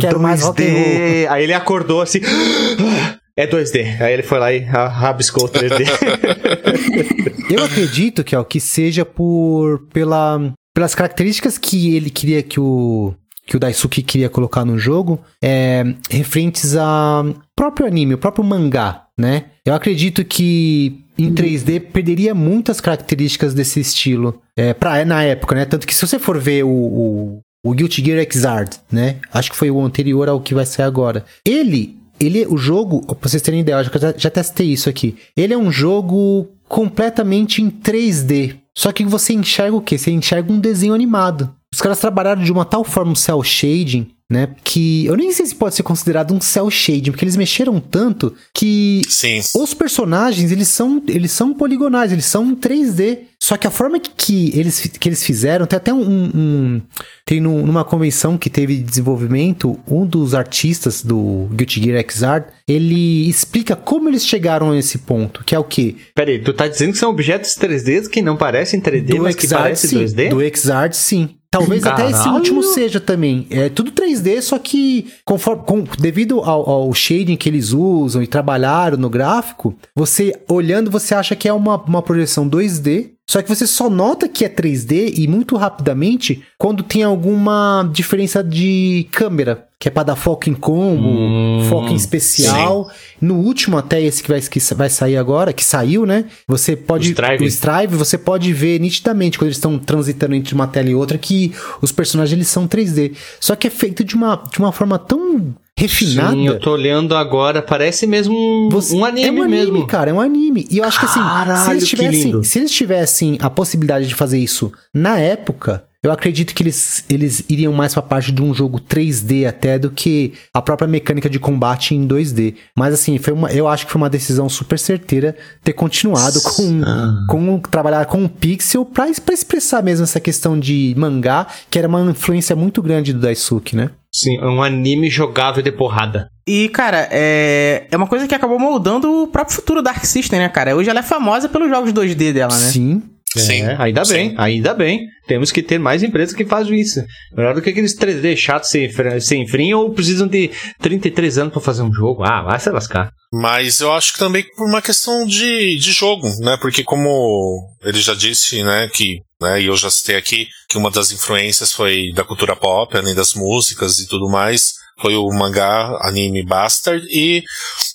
[0.00, 0.82] Quero mais rock and roll.
[0.82, 1.26] 2D.
[1.28, 2.20] Aí ele acordou assim.
[3.36, 4.00] É 2D.
[4.00, 5.86] Aí ele foi lá e ra- rabiscou o 3D.
[7.50, 13.14] Eu acredito que o que seja por pela, pelas características que ele queria que o
[13.44, 19.06] que o Daisuke queria colocar no jogo, é, referentes ao próprio anime, o próprio mangá,
[19.18, 19.46] né?
[19.66, 25.64] Eu acredito que em 3D perderia muitas características desse estilo é, pra, na época, né?
[25.64, 29.16] Tanto que se você for ver o, o, o Guilty Gear Xrd, né?
[29.32, 31.24] Acho que foi o anterior ao que vai sair agora.
[31.44, 35.16] Ele ele, o jogo, pra vocês terem ideia, eu já, já testei isso aqui.
[35.36, 38.56] Ele é um jogo completamente em 3D.
[38.74, 39.98] Só que você enxerga o quê?
[39.98, 41.54] Você enxerga um desenho animado.
[41.72, 44.48] Os caras trabalharam de uma tal forma o cel shading, né?
[44.64, 48.34] Que eu nem sei se pode ser considerado um cel shading, porque eles mexeram tanto
[48.54, 49.40] que Sim.
[49.54, 53.18] os personagens, eles são, eles são poligonais, eles são 3D.
[53.40, 56.00] Só que a forma que, que, eles, que eles fizeram, tem até um.
[56.32, 56.82] um-
[57.26, 62.46] tem num- numa convenção que teve de desenvolvimento, um dos artistas do Guilty Gear Xrd,
[62.68, 65.96] ele explica como eles chegaram a esse ponto, que é o quê?
[66.14, 69.90] Peraí, tu tá dizendo que são objetos 3D que não parecem 3D, mas que parecem
[69.90, 70.04] sim.
[70.04, 70.28] 2D?
[70.30, 71.30] Do Xrd, sim.
[71.50, 72.34] Talvez até esse Caralho!
[72.36, 73.46] último seja também.
[73.50, 78.26] É tudo 3D, só que conforme, com- devido ao, ao shading que eles usam e
[78.26, 83.48] trabalharam no gráfico, você olhando, você acha que é uma, uma projeção 2D, só que
[83.48, 89.66] você só nota que é 3D e muito rapidamente quando tem alguma diferença de câmera.
[89.82, 92.88] Que é pra dar foco em combo, Hum, foco em especial.
[93.20, 96.26] No último, até esse que vai, que vai sair agora, que saiu, né?
[96.46, 97.08] Você pode.
[97.08, 97.44] O Strive.
[97.44, 101.18] o Strive, você pode ver nitidamente quando eles estão transitando entre uma tela e outra
[101.18, 103.10] que os personagens eles são 3D.
[103.40, 106.30] Só que é feito de uma, de uma forma tão refinada.
[106.30, 109.86] Sim, eu tô olhando agora, parece mesmo um, Você- um anime, é um anime, mesmo.
[109.88, 110.64] cara, é um anime.
[110.70, 114.14] E eu acho que assim, se Caralho, eles, tivessem, se eles tivessem a possibilidade de
[114.14, 118.52] fazer isso na época, eu acredito que eles, eles iriam mais pra parte de um
[118.52, 122.56] jogo 3D até do que a própria mecânica de combate em 2D.
[122.76, 126.82] Mas assim, foi uma, eu acho que foi uma decisão super certeira ter continuado com,
[127.28, 131.86] com trabalhar com o pixel pra, pra expressar mesmo essa questão de mangá, que era
[131.86, 133.90] uma influência muito grande do Daisuke, né?
[134.12, 136.28] Sim, é um anime jogável de porrada.
[136.46, 140.40] E, cara, é, é uma coisa que acabou moldando o próprio futuro da Arc System,
[140.40, 140.76] né, cara?
[140.76, 142.58] Hoje ela é famosa pelos jogos 2D dela, né?
[142.58, 143.02] Sim.
[143.36, 143.62] Sim.
[143.62, 144.12] É, ainda Sim.
[144.12, 145.06] bem, ainda bem.
[145.26, 147.02] Temos que ter mais empresas que fazem isso.
[147.34, 148.90] Melhor do que aqueles 3D chatos sem,
[149.20, 152.22] sem frim ou precisam de 33 anos pra fazer um jogo.
[152.24, 153.10] Ah, vai se lascar.
[153.32, 156.58] Mas eu acho que também por uma questão de, de jogo, né?
[156.60, 160.90] Porque como ele já disse, né, que, né, e eu já citei aqui, que uma
[160.90, 165.98] das influências foi da cultura pop, além das músicas e tudo mais, foi o mangá,
[166.02, 167.42] anime Bastard e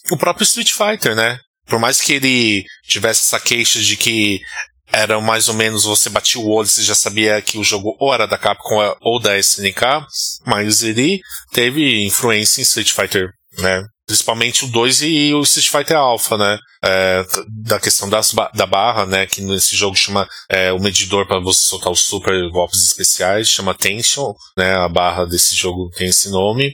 [0.10, 1.40] o próprio Street Fighter, né?
[1.68, 4.40] Por mais que ele tivesse essa queixa de que
[4.98, 8.14] era mais ou menos você batia o olho você já sabia que o jogo ou
[8.14, 10.06] era da Capcom ou da SNK,
[10.46, 13.30] mas ele teve influência em Street Fighter,
[13.60, 13.84] né?
[14.08, 16.58] Principalmente o 2 e o Street Fighter Alpha, né?
[16.84, 17.26] É,
[17.66, 19.28] da questão das da barra, né?
[19.28, 23.76] Que nesse jogo chama é, o medidor para você soltar os super golpes especiais, chama
[23.76, 24.76] Tension, né?
[24.76, 26.74] A barra desse jogo tem esse nome.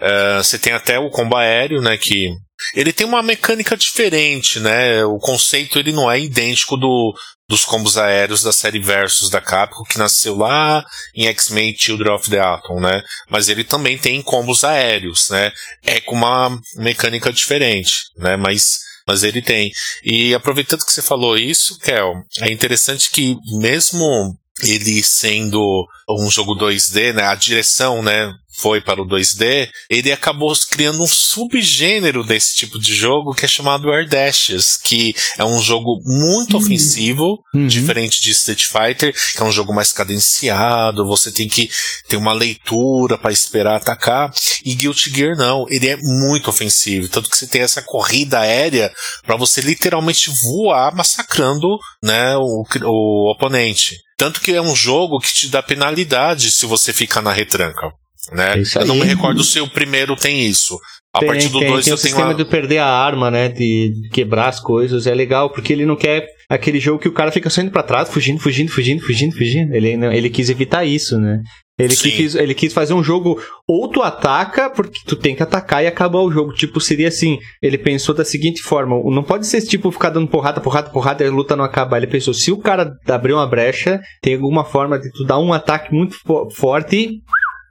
[0.00, 1.96] É, você tem até o combo aéreo, né?
[1.96, 2.30] Que
[2.74, 5.04] ele tem uma mecânica diferente, né?
[5.04, 7.14] O conceito ele não é idêntico do,
[7.48, 12.28] dos combos aéreos da série Versus da Capcom, que nasceu lá em X-Men Children of
[12.28, 13.02] the Atom, né?
[13.30, 15.52] Mas ele também tem combos aéreos, né?
[15.84, 18.36] É com uma mecânica diferente, né?
[18.36, 19.70] Mas, mas ele tem.
[20.02, 26.54] E aproveitando que você falou isso, Kel, é interessante que mesmo ele sendo um jogo
[26.54, 27.24] 2D, né?
[27.24, 28.32] A direção, né?
[28.58, 33.48] Foi para o 2D, ele acabou criando um subgênero desse tipo de jogo que é
[33.48, 37.66] chamado Air Dashes, que é um jogo muito ofensivo, Uhum.
[37.66, 41.68] diferente de Street Fighter, que é um jogo mais cadenciado, você tem que
[42.08, 44.32] ter uma leitura para esperar atacar.
[44.64, 48.90] E Guilty Gear não, ele é muito ofensivo, tanto que você tem essa corrida aérea
[49.26, 53.96] para você literalmente voar massacrando, né, o, o oponente.
[54.16, 57.92] Tanto que é um jogo que te dá penalidade se você ficar na retranca.
[58.32, 58.62] Né?
[58.62, 60.78] É eu não me recordo se o primeiro tem isso.
[61.12, 62.34] A tem, partir do tem, 2 tem eu o tenho sistema a...
[62.34, 63.48] de perder a arma, né?
[63.48, 65.06] De quebrar as coisas.
[65.06, 67.82] É legal, porque ele não quer aquele jogo que o cara fica só indo pra
[67.82, 69.74] trás, fugindo, fugindo, fugindo, fugindo, fugindo.
[69.74, 71.40] Ele, não- ele quis evitar isso, né?
[71.78, 72.10] Ele Sim.
[72.10, 75.86] quis, ele quis fazer um jogo ou tu ataca, porque tu tem que atacar e
[75.86, 76.54] acabar o jogo.
[76.54, 80.58] Tipo, seria assim, ele pensou da seguinte forma, não pode ser tipo ficar dando porrada,
[80.58, 81.98] porrada, porrada e a luta não acabar.
[81.98, 85.52] Ele pensou, se o cara abrir uma brecha, tem alguma forma de tu dar um
[85.52, 87.10] ataque muito fo- forte e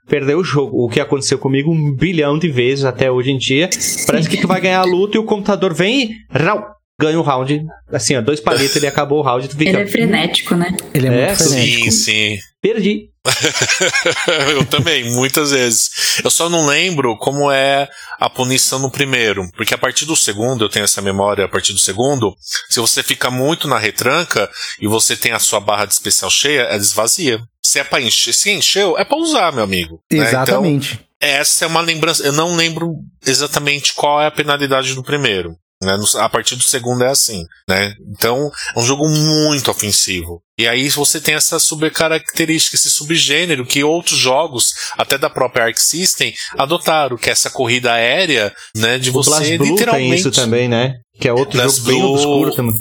[0.07, 0.85] perder o jogo.
[0.85, 3.67] O que aconteceu comigo um bilhão de vezes até hoje em dia.
[4.05, 7.23] Parece que tu vai ganhar a luta e o computador vem e rau, ganha um
[7.23, 7.65] round.
[7.91, 9.69] Assim, ó, dois palitos, ele acabou o round, tu fica.
[9.71, 10.75] Ele é frenético, né?
[10.93, 11.83] Ele é, É, muito frenético.
[11.83, 12.39] Sim, sim.
[12.61, 13.09] Perdi.
[14.53, 16.19] eu também, muitas vezes.
[16.23, 17.87] Eu só não lembro como é
[18.19, 19.49] a punição no primeiro.
[19.55, 22.35] Porque a partir do segundo, eu tenho essa memória a partir do segundo,
[22.69, 26.61] se você fica muito na retranca e você tem a sua barra de especial cheia,
[26.61, 27.39] ela esvazia.
[27.63, 29.95] Se é pra encher, se encheu, é pra usar, meu amigo.
[30.11, 30.17] né?
[30.19, 30.99] Então, Exatamente.
[31.19, 32.23] essa é uma lembrança.
[32.23, 32.93] Eu não lembro
[33.25, 35.55] exatamente qual é a penalidade do primeiro.
[35.85, 35.93] Né?
[36.17, 37.93] A partir do segundo é assim, né?
[38.11, 40.41] Então, é um jogo muito ofensivo.
[40.57, 45.77] E aí você tem essa subcaracterística, esse subgênero que outros jogos, até da própria Arc
[45.77, 48.97] System, adotaram, que é essa corrida aérea, né?
[48.97, 50.09] De O você Blast Blue literalmente.
[50.09, 50.95] tem isso também, né?
[51.19, 52.73] Que é outro Blast jogo bem Blue- obscuro também.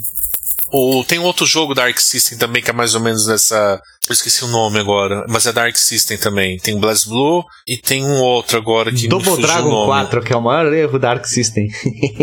[0.77, 3.81] Ou tem outro jogo da Arc System também que é mais ou menos nessa.
[4.09, 6.59] Eu esqueci o nome agora, mas é da Arc System também.
[6.59, 9.87] Tem Blast Blue e tem um outro agora que me Double fugiu o Dragon nome.
[9.87, 11.69] 4, que é o maior erro da Arc System.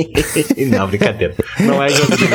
[0.67, 1.33] não, brincadeira.
[1.61, 2.25] Não é jogo de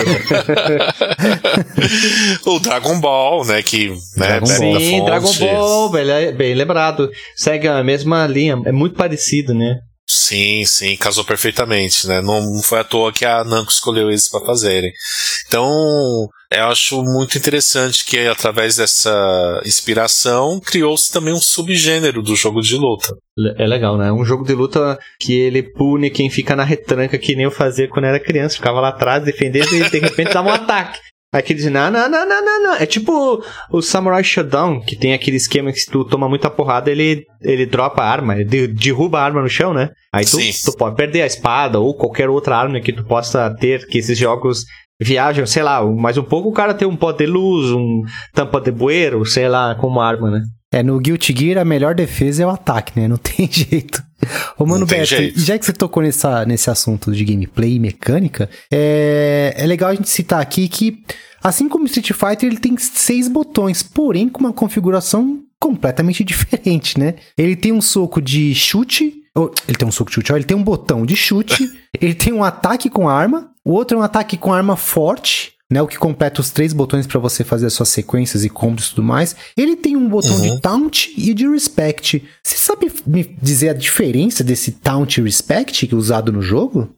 [2.49, 3.63] o Dragon Ball, né?
[3.63, 4.81] Que né, Dragon Ball.
[4.81, 5.05] Sim.
[5.05, 7.11] Dragon Ball, bem, bem lembrado.
[7.37, 9.81] Segue a mesma linha, é muito parecido, né?
[10.17, 12.23] Sim, sim, casou perfeitamente, né?
[12.23, 14.91] Não, foi à toa que a Namco escolheu eles para fazerem.
[15.47, 15.69] Então,
[16.51, 22.77] eu acho muito interessante que através dessa inspiração criou-se também um subgênero do jogo de
[22.77, 23.09] luta.
[23.59, 24.11] É legal, né?
[24.11, 27.87] Um jogo de luta que ele pune quem fica na retranca, que nem eu fazia
[27.87, 28.57] quando era criança.
[28.57, 30.99] Ficava lá atrás defendendo e de repente dava um ataque.
[31.33, 32.75] Aí que dizem, não, não, não, não, não, não.
[32.75, 36.91] É tipo o Samurai Shodown, que tem aquele esquema que se tu toma muita porrada,
[36.91, 39.91] ele, ele dropa a arma, ele derruba a arma no chão, né?
[40.13, 40.53] Aí tu, Sim.
[40.65, 44.17] tu pode perder a espada ou qualquer outra arma que tu possa ter, que esses
[44.17, 44.65] jogos
[45.01, 48.61] viajam, sei lá, mais um pouco o cara tem um pote de luz, um tampa
[48.61, 50.43] de bueiro, sei lá, como arma, né?
[50.73, 53.09] É, no Guilty Gear a melhor defesa é o ataque, né?
[53.09, 54.03] Não tem jeito.
[54.59, 55.39] Ô, Mano Não tem Beto, jeito.
[55.41, 59.95] já que você tocou nessa, nesse assunto de gameplay e mecânica, é, é legal a
[59.95, 61.03] gente citar aqui que,
[61.43, 67.15] assim como Street Fighter, ele tem seis botões, porém com uma configuração completamente diferente, né?
[67.37, 70.45] Ele tem um soco de chute, ou, ele tem um soco de chute, ó, ele
[70.45, 71.69] tem um botão de chute,
[72.01, 75.83] ele tem um ataque com arma, o outro é um ataque com arma forte, né,
[75.83, 78.91] o que completa os três botões para você fazer as suas sequências e combos e
[78.91, 79.35] tudo mais.
[79.57, 82.23] Ele tem um botão de taunt e de respect.
[82.43, 86.89] Você sabe me dizer a diferença desse taunt e respect que é usado no jogo?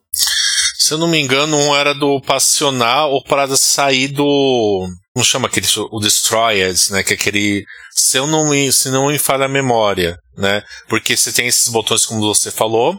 [0.79, 4.87] Se eu não me engano, um era do passionar ou para sair do.
[5.15, 5.67] Como chama aquele?
[5.91, 7.03] O Destroyed, né?
[7.03, 7.65] Que é aquele.
[7.91, 10.63] Se eu não me, se não me falha a memória, né?
[10.89, 12.97] Porque você tem esses botões, como você falou,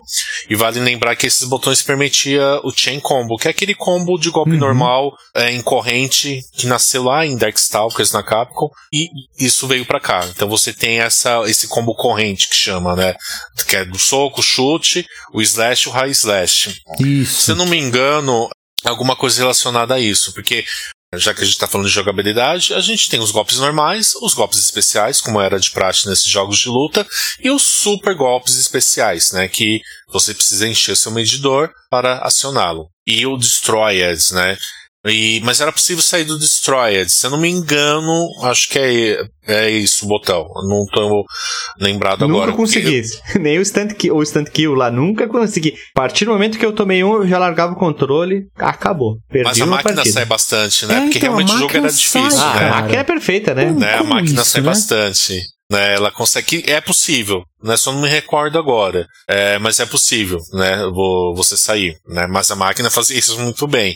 [0.49, 4.29] e vale lembrar que esses botões permitia o Chain Combo, que é aquele combo de
[4.29, 9.07] golpe normal, é, em corrente, que nasceu lá em Darkstalkers na Capcom, e
[9.39, 10.25] isso veio pra cá.
[10.25, 13.15] Então você tem essa, esse combo corrente que chama, né?
[13.67, 16.73] Que é do soco, chute, o slash e o high slash.
[16.97, 17.51] Se Isso.
[17.51, 18.49] eu não me engano,
[18.83, 20.65] alguma coisa relacionada a isso, porque
[21.15, 24.33] já que a gente está falando de jogabilidade, a gente tem os golpes normais, os
[24.35, 27.05] golpes especiais, como era de praxe nesses jogos de luta,
[27.39, 32.89] e os super golpes especiais, né, que você precisa encher seu medidor para acioná-lo.
[33.07, 34.55] E o Destroyed, né,
[35.05, 37.09] e, mas era possível sair do Destroyed.
[37.09, 39.25] Se eu não me engano, acho que é,
[39.65, 40.39] é isso o botão.
[40.41, 41.25] Eu não tô
[41.79, 42.47] lembrado agora.
[42.47, 43.01] nunca consegui.
[43.39, 45.73] Nem o instant kill, o instant kill lá, nunca consegui.
[45.95, 49.17] A partir do momento que eu tomei um, eu já largava o controle, acabou.
[49.29, 50.13] Perdi Mas a máquina partida.
[50.13, 50.95] sai bastante, né?
[50.97, 52.67] É, Porque então, realmente o jogo era difícil, sai, Ah, né?
[52.67, 53.65] a máquina é perfeita, né?
[53.67, 53.93] Como né?
[53.95, 54.67] A máquina isso, sai né?
[54.67, 55.41] bastante.
[55.71, 55.93] Né?
[55.93, 56.63] Ela consegue.
[56.67, 57.77] É possível, né?
[57.77, 59.05] Só não me recordo agora.
[59.27, 60.77] É, mas é possível, né?
[60.91, 62.25] Vo- Você sair, né?
[62.27, 63.95] Mas a máquina fazia isso muito bem.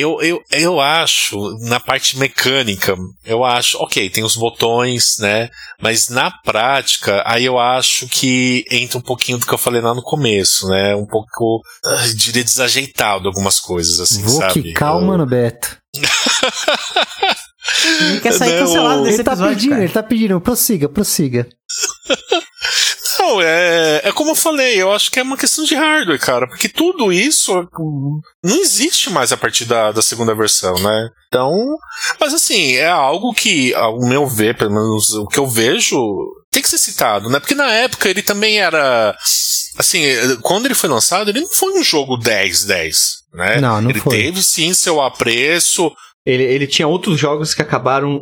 [0.00, 5.50] Eu, eu, eu acho, na parte mecânica, eu acho, ok, tem os botões, né?
[5.80, 9.94] Mas na prática, aí eu acho que entra um pouquinho do que eu falei lá
[9.94, 10.94] no começo, né?
[10.96, 14.62] Um pouco, ah, diria, desajeitado algumas coisas, assim, Vou sabe?
[14.62, 15.76] que calma, no Beto.
[18.00, 19.84] Ele quer sair Não, cancelado desse Ele tá episódio, pedindo, cara.
[19.84, 21.46] ele tá pedindo, prossiga, prossiga.
[23.30, 26.48] Não, é, é como eu falei, eu acho que é uma questão de hardware, cara,
[26.48, 27.52] porque tudo isso
[28.42, 31.08] não existe mais a partir da, da segunda versão, né?
[31.28, 31.76] Então,
[32.18, 35.96] mas assim, é algo que, ao meu ver, pelo menos o que eu vejo,
[36.50, 37.38] tem que ser citado, né?
[37.38, 39.16] Porque na época ele também era.
[39.78, 40.02] Assim,
[40.42, 42.96] quando ele foi lançado, ele não foi um jogo 10-10,
[43.32, 43.60] né?
[43.60, 44.16] Não, não ele foi.
[44.16, 45.92] teve sim seu apreço,
[46.24, 48.20] Ele, ele tinha outros jogos que acabaram,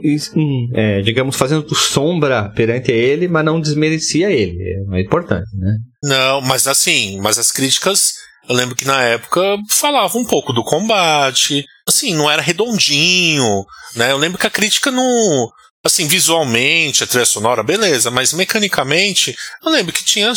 [0.74, 4.56] é, digamos, fazendo sombra perante ele, mas não desmerecia ele.
[4.92, 5.76] É importante, né?
[6.04, 8.12] Não, mas assim, mas as críticas,
[8.48, 13.64] eu lembro que na época falavam um pouco do combate, assim, não era redondinho,
[13.96, 14.12] né?
[14.12, 15.50] Eu lembro que a crítica não,
[15.84, 19.34] assim, visualmente, a trilha sonora, beleza, mas mecanicamente,
[19.64, 20.30] eu lembro que tinha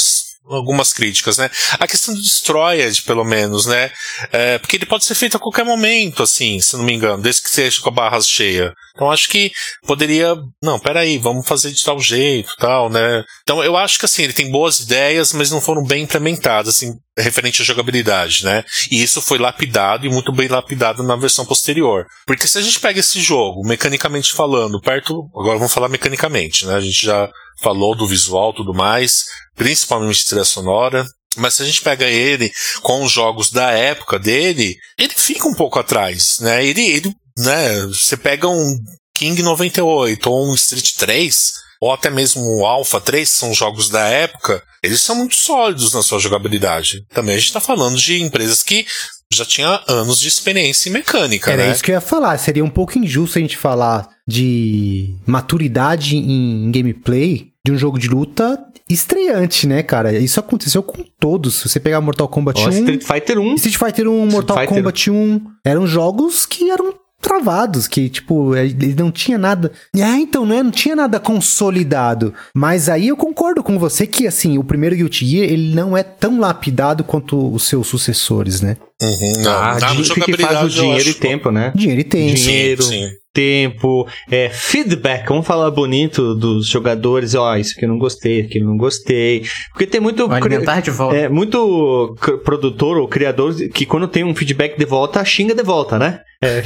[0.46, 1.50] algumas críticas, né?
[1.80, 3.92] A questão do Destroyed, pelo menos, né?
[4.32, 7.42] É, porque ele pode ser feito a qualquer momento, assim, se não me engano, desde
[7.42, 8.74] que seja com a barra cheia.
[8.94, 9.52] Então acho que
[9.86, 10.36] poderia.
[10.62, 13.24] Não, peraí, vamos fazer de tal jeito tal, né?
[13.44, 16.94] Então eu acho que assim, ele tem boas ideias, mas não foram bem implementadas, assim,
[17.18, 18.64] referente à jogabilidade, né?
[18.90, 22.06] E isso foi lapidado e muito bem lapidado na versão posterior.
[22.26, 25.30] Porque se a gente pega esse jogo, mecanicamente falando, perto.
[25.36, 26.76] Agora vamos falar mecanicamente, né?
[26.76, 31.06] A gente já falou do visual tudo mais, principalmente trilha sonora.
[31.38, 35.54] Mas se a gente pega ele com os jogos da época dele, ele fica um
[35.54, 36.66] pouco atrás, né?
[36.66, 37.86] Ele, ele né?
[37.88, 38.78] Você pega um
[39.16, 43.90] King 98 ou um Street 3, ou até mesmo o Alpha 3, que são jogos
[43.90, 47.06] da época, eles são muito sólidos na sua jogabilidade.
[47.10, 48.86] Também a gente tá falando de empresas que
[49.34, 51.72] já tinha anos de experiência em mecânica, Era né?
[51.72, 52.38] isso que eu ia falar.
[52.38, 58.08] Seria um pouco injusto a gente falar de maturidade em gameplay de um jogo de
[58.08, 60.18] luta estreante, né, cara?
[60.18, 61.56] Isso aconteceu com todos.
[61.56, 63.56] Se você pegar Mortal Kombat Ó, 1, Street Fighter 1.
[63.56, 64.76] Street Fighter 1, Mortal Fighter.
[64.76, 69.72] Kombat 1, eram jogos que eram travados, que, tipo, ele não tinha nada.
[69.96, 70.62] É, então, né?
[70.64, 72.34] Não tinha nada consolidado.
[72.54, 76.04] Mas aí eu concordo com você que, assim, o primeiro Guilty Gear, ele não é
[76.04, 78.76] tão lapidado quanto os seus sucessores, né?
[79.02, 81.72] Uhum, não, Ah, o que faz o dinheiro acho- e tempo, né?
[81.76, 82.36] Dinheiro e tempo.
[82.36, 82.84] Dinheiro.
[82.84, 83.10] Sim, sim.
[83.34, 88.66] tempo, é, feedback, vamos falar bonito dos jogadores, ó, isso aqui eu não gostei, aquilo
[88.66, 89.46] eu não gostei.
[89.72, 90.30] Porque tem muito.
[90.32, 91.16] Alimentar de volta.
[91.16, 95.98] É, muito produtor ou criador que quando tem um feedback de volta, xinga de volta,
[95.98, 96.20] né?
[96.44, 96.58] É,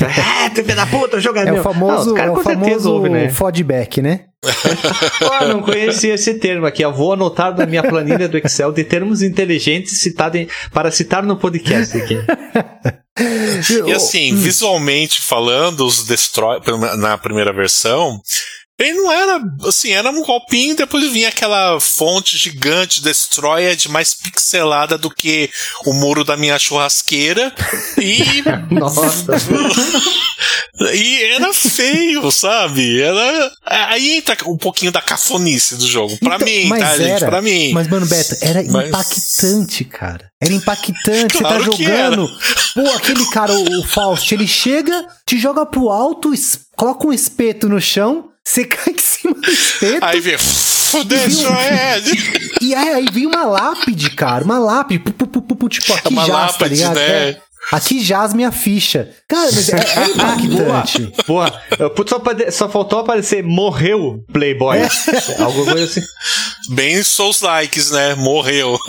[0.45, 1.49] é tu filho da puta, jogador.
[1.49, 3.29] É o Não, famoso, os caras é o com certeza famoso ouvem, né?
[3.29, 4.21] feedback, né?
[5.19, 6.81] Pô, não conhecia esse termo aqui.
[6.83, 11.23] Eu vou anotar na minha planilha do Excel de termos inteligentes citado em- para citar
[11.23, 12.17] no podcast aqui.
[13.85, 16.59] E assim, visualmente falando, os Destroy
[16.97, 18.19] na primeira versão,
[18.79, 24.97] ele não era assim, era um golpinho, depois vinha aquela fonte gigante Destroyed mais pixelada
[24.97, 25.49] do que
[25.85, 27.53] o muro da minha churrasqueira.
[27.97, 28.43] E.
[28.73, 29.25] Nossa.
[30.93, 33.01] e era feio, sabe?
[33.01, 33.51] Era.
[33.65, 36.17] Aí entra um pouquinho da cafonice do jogo.
[36.17, 37.09] Pra Então, mim, tá, gente?
[37.09, 37.25] era.
[37.27, 37.71] Pra mim.
[37.73, 40.29] Mas, mano, Beto, era Mas- impactante, cara.
[40.41, 41.37] Era impactante.
[41.37, 42.27] Claro você tá jogando.
[42.73, 46.33] Pô, aquele cara, o, o Faust, ele chega, te joga pro alto,
[46.75, 50.05] coloca um espeto no chão, você cai em cima do espeto.
[50.05, 50.37] Aí vem.
[50.37, 52.59] Destroyed!
[52.61, 54.45] E aí, aí vem uma lápide, cara.
[54.45, 54.99] Uma lápide.
[54.99, 56.95] pu, pu, pu, tipo, aqui Uma jaz, tá lápide, ligado?
[56.95, 57.29] né?
[57.29, 57.41] É.
[57.71, 59.09] Aqui jaz minha ficha.
[59.27, 61.11] Cara, mas é, é impactante.
[61.25, 64.77] Porra, eu- putz, só, pode- só faltou aparecer morreu Playboy.
[65.39, 66.01] Alguma coisa assim.
[66.75, 68.15] Bem Souls likes, né?
[68.15, 68.77] Morreu.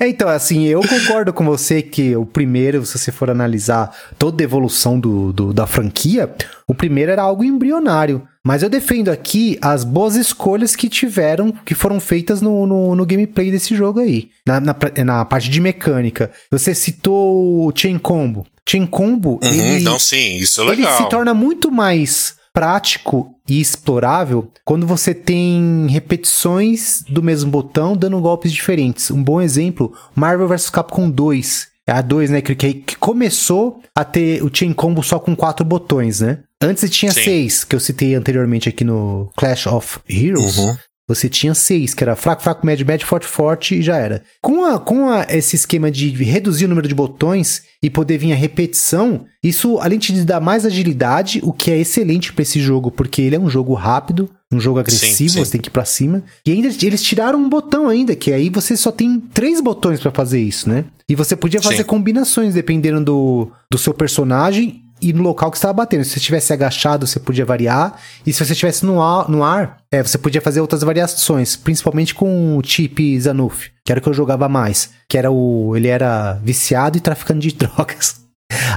[0.00, 4.42] É, então, assim, eu concordo com você que o primeiro, se você for analisar toda
[4.42, 6.32] a evolução do, do- da franquia,
[6.66, 8.22] o primeiro era algo embrionário.
[8.48, 13.04] Mas eu defendo aqui as boas escolhas que tiveram, que foram feitas no, no, no
[13.04, 14.30] gameplay desse jogo aí.
[14.46, 14.74] Na, na,
[15.04, 16.30] na parte de mecânica.
[16.50, 18.46] Você citou o Chain Combo.
[18.66, 20.96] Chain Combo, Uhum, ele, não, sim, isso é ele legal.
[20.96, 28.18] se torna muito mais prático e explorável quando você tem repetições do mesmo botão dando
[28.18, 29.10] golpes diferentes.
[29.10, 31.68] Um bom exemplo, Marvel vs Capcom 2.
[31.86, 32.40] É a 2, né?
[32.40, 36.38] Que, que, que começou a ter o Chain Combo só com quatro botões, né?
[36.62, 37.22] Antes tinha Sim.
[37.22, 40.58] seis, que eu citei anteriormente aqui no Clash of Heroes.
[40.58, 40.76] Uhum.
[41.08, 44.22] Você tinha seis, que era fraco, fraco, médio, médio, forte, forte e já era.
[44.42, 48.32] Com, a, com a- esse esquema de reduzir o número de botões e poder vir
[48.32, 52.90] a repetição, isso, além de dar mais agilidade, o que é excelente pra esse jogo,
[52.90, 55.38] porque ele é um jogo rápido, um jogo agressivo, sim.
[55.44, 56.22] você tem que ir pra cima.
[56.44, 60.10] E ainda eles tiraram um botão ainda, que aí você só tem três botões pra
[60.10, 60.84] fazer isso, né?
[61.08, 61.84] E você podia fazer Sim.
[61.84, 66.04] combinações dependendo do, do seu personagem e no local que estava batendo.
[66.04, 67.98] Se você estivesse agachado, você podia variar.
[68.26, 72.14] E se você estivesse no ar, no ar é, você podia fazer outras variações, principalmente
[72.14, 74.90] com o chip Zanuf, que era o que eu jogava mais.
[75.08, 75.76] Que era o.
[75.76, 78.27] Ele era viciado e traficando de drogas.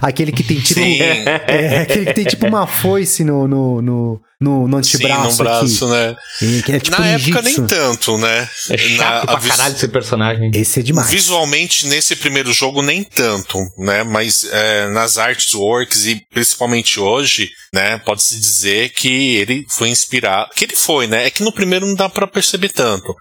[0.02, 0.80] Aquele que tem tipo.
[0.82, 1.00] Sim.
[1.48, 5.30] É, aquele que tem tipo uma foice no, no, no, no, no Sim, antebraço.
[5.30, 5.94] no braço, aqui.
[5.94, 6.16] né?
[6.42, 7.62] E que é tipo Na época ninjitsu.
[7.62, 8.50] nem tanto, né?
[8.70, 10.52] É chato Na- pra caralho esse personagem.
[10.54, 11.10] Esse é demais.
[11.10, 14.04] Visualmente, nesse primeiro jogo, nem tanto, né?
[14.04, 17.98] Mas é, nas artworks e principalmente hoje, né?
[18.00, 20.52] Pode-se dizer que ele foi inspirado.
[20.56, 21.28] Que ele foi, né?
[21.28, 23.16] É que no primeiro não dá pra perceber tanto.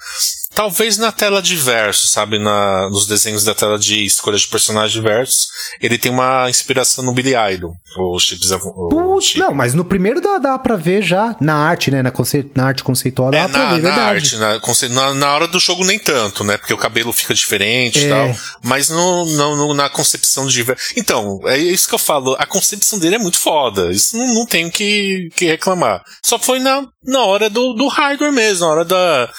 [0.54, 2.38] Talvez na tela de verso, sabe?
[2.38, 5.46] Na, nos desenhos da tela de escolha de personagem versos,
[5.80, 7.72] ele tem uma inspiração no Billy Idol.
[7.96, 11.36] O Chip Zav- o Putz, não, mas no primeiro dá, dá pra ver já.
[11.40, 12.02] Na arte, né?
[12.02, 12.50] Na, conce...
[12.54, 14.36] na arte conceitual dá É, pra na, ver, na verdade.
[14.36, 16.56] arte, na, na hora do jogo nem tanto, né?
[16.58, 18.08] Porque o cabelo fica diferente e É.
[18.08, 18.34] tal.
[18.62, 20.66] Mas no, no- no- na concepção de.
[20.96, 22.34] Então, é isso que eu falo.
[22.38, 23.90] A concepção dele é muito foda.
[23.92, 26.02] Isso não, não tenho que, que reclamar.
[26.22, 29.30] Só foi na, na hora do, do hardware mesmo, na hora da,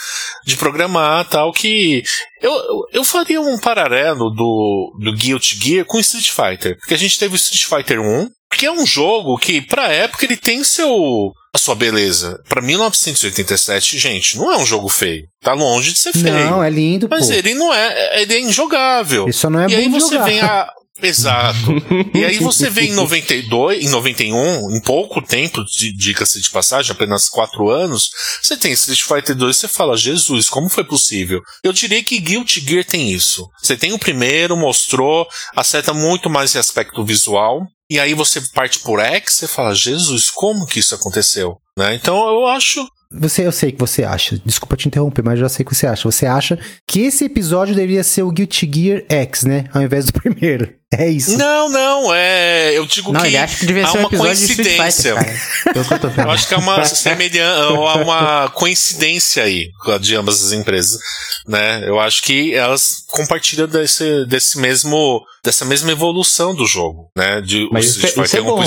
[0.46, 2.04] de programar tal, que.
[2.42, 2.54] Eu,
[2.94, 6.78] eu, faria um paralelo do, do Guilty Gear com Street Fighter.
[6.78, 10.26] Porque a gente teve o Street Fighter 1, que é um jogo que, pra época,
[10.26, 11.32] ele tem seu.
[11.54, 12.42] A sua beleza.
[12.48, 15.26] Pra 1987, gente, não é um jogo feio.
[15.42, 16.34] Tá longe de ser feio.
[16.34, 17.34] Não, é lindo, Mas pô.
[17.34, 18.22] ele não é.
[18.22, 19.32] Ele é injogável.
[19.34, 20.26] Só não é e aí você jogar.
[20.26, 20.70] vem a.
[21.02, 21.72] Exato.
[22.14, 25.64] e aí você vê em 92, em 91, em pouco tempo,
[25.98, 28.10] diga-se de passagem, apenas 4 anos,
[28.42, 31.42] você tem Street Fighter 2 você fala, Jesus, como foi possível?
[31.64, 33.50] Eu diria que Guilty Gear tem isso.
[33.62, 38.80] Você tem o primeiro, mostrou, acerta muito mais em aspecto visual, e aí você parte
[38.80, 41.58] por X, você fala, Jesus, como que isso aconteceu?
[41.78, 41.94] Né?
[41.96, 44.42] Então eu acho Você, eu sei o que você acha.
[44.46, 46.10] Desculpa te interromper, mas eu já sei o que você acha.
[46.10, 49.66] Você acha que esse episódio deveria ser o Guilty Gear X, né?
[49.74, 50.74] Ao invés do primeiro.
[50.94, 51.38] É isso.
[51.38, 52.78] Não, não, é.
[52.78, 55.16] Eu digo Não, que ele acha que devia há ser um uma coincidência.
[55.16, 55.38] Fighter,
[56.18, 56.24] eu.
[56.26, 59.70] Eu acho que é uma semelhança, uma coincidência aí
[60.02, 61.00] de ambas as empresas,
[61.48, 61.88] né?
[61.88, 67.40] Eu acho que elas compartilham desse, desse mesmo, dessa mesma evolução do jogo, né?
[67.40, 68.64] De Isso é- Street isso é 1 pro bom.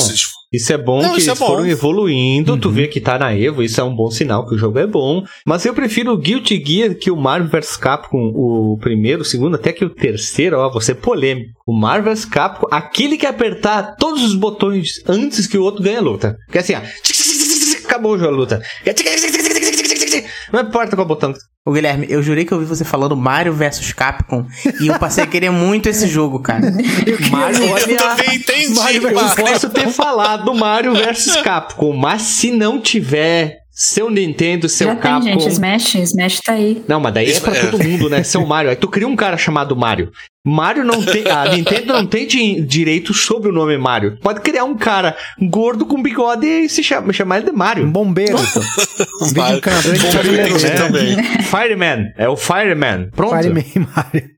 [0.52, 1.46] Isso é bom Não, que isso é eles bom.
[1.46, 2.74] foram evoluindo, tu Uhum.
[2.74, 5.24] vê que tá na Evo, isso é um bom sinal que o jogo é bom.
[5.44, 9.56] Mas eu prefiro o Guilty Gear que o Marvel vs Capcom, o primeiro, o segundo,
[9.56, 11.50] até que o terceiro, ó, ser polêmico.
[11.66, 15.98] O Marvel vs Capcom, aquele que apertar todos os botões antes que o outro ganha
[15.98, 16.36] a luta.
[16.46, 16.80] Porque assim, ó,
[17.86, 18.62] acabou o jogo a luta.
[20.52, 21.34] Não importa qual botão.
[21.66, 24.46] Ô, Guilherme, eu jurei que eu ouvi você falando Mario vs Capcom
[24.82, 26.60] e eu passei a querer muito esse jogo, cara.
[27.30, 32.50] Mario, olha, Eu também entendi, Mario, eu posso ter falado Mario vs Capcom, mas se
[32.50, 35.24] não tiver seu Nintendo, seu Já Capcom.
[35.24, 35.52] tem, gente.
[35.52, 36.84] Smash, Smash tá aí.
[36.86, 37.66] Não, mas daí é pra É.
[37.70, 38.22] todo mundo, né?
[38.22, 38.70] Seu Mario.
[38.70, 40.12] Aí tu cria um cara chamado Mario.
[40.46, 41.28] Mario não tem.
[41.28, 44.16] A Nintendo não tem di- direito sobre o nome Mario.
[44.20, 47.86] Pode criar um cara gordo com bigode e se chama, chamar ele de Um Mario.
[47.90, 48.62] bombeiro, então.
[49.22, 49.32] Um
[50.28, 50.70] ele Entendi né?
[50.76, 51.22] também.
[51.42, 52.12] Fireman.
[52.16, 53.08] É o Fireman.
[53.16, 53.34] Pronto.
[53.36, 53.64] Fireman
[53.96, 54.30] Mario.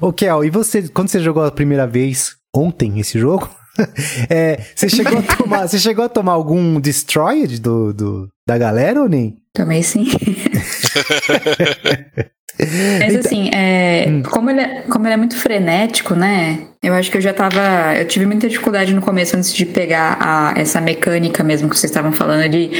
[0.00, 3.48] Ô, Kel, e você, quando você jogou a primeira vez, ontem, esse jogo,
[4.30, 9.02] é, você, chegou a tomar, você chegou a tomar algum Destroyed do, do, da galera
[9.02, 9.36] ou nem?
[9.52, 10.10] Também sim.
[13.00, 16.60] Mas assim, é, como, ele é, como ele é muito frenético, né?
[16.82, 17.94] Eu acho que eu já tava.
[17.96, 21.90] Eu tive muita dificuldade no começo antes de pegar a, essa mecânica mesmo que vocês
[21.90, 22.70] estavam falando de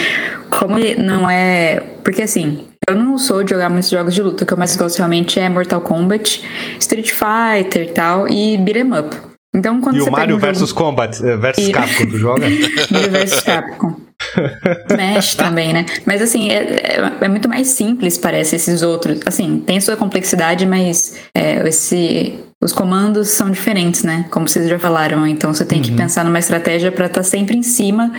[0.50, 1.80] como ele não é.
[2.04, 4.44] Porque assim, eu não sou de jogar muitos jogos de luta.
[4.44, 6.42] O que eu mais gosto realmente é Mortal Kombat,
[6.78, 9.33] Street Fighter e tal, e Beat'em Up.
[9.54, 10.80] Então quando E você o Mario um versus jogo...
[10.82, 12.46] Combat eh, versus E- Capcom, tu joga?
[12.90, 13.96] Mario vs Capcom.
[14.90, 15.86] Smash também, né?
[16.06, 19.20] Mas assim, é, é- é muito mais simples, parece, esses outros.
[19.26, 24.26] Assim, tem sua complexidade, mas é, esse, os comandos são diferentes, né?
[24.30, 25.26] Como vocês já falaram.
[25.26, 28.12] Então você tem que pensar numa estratégia pra estar sempre em cima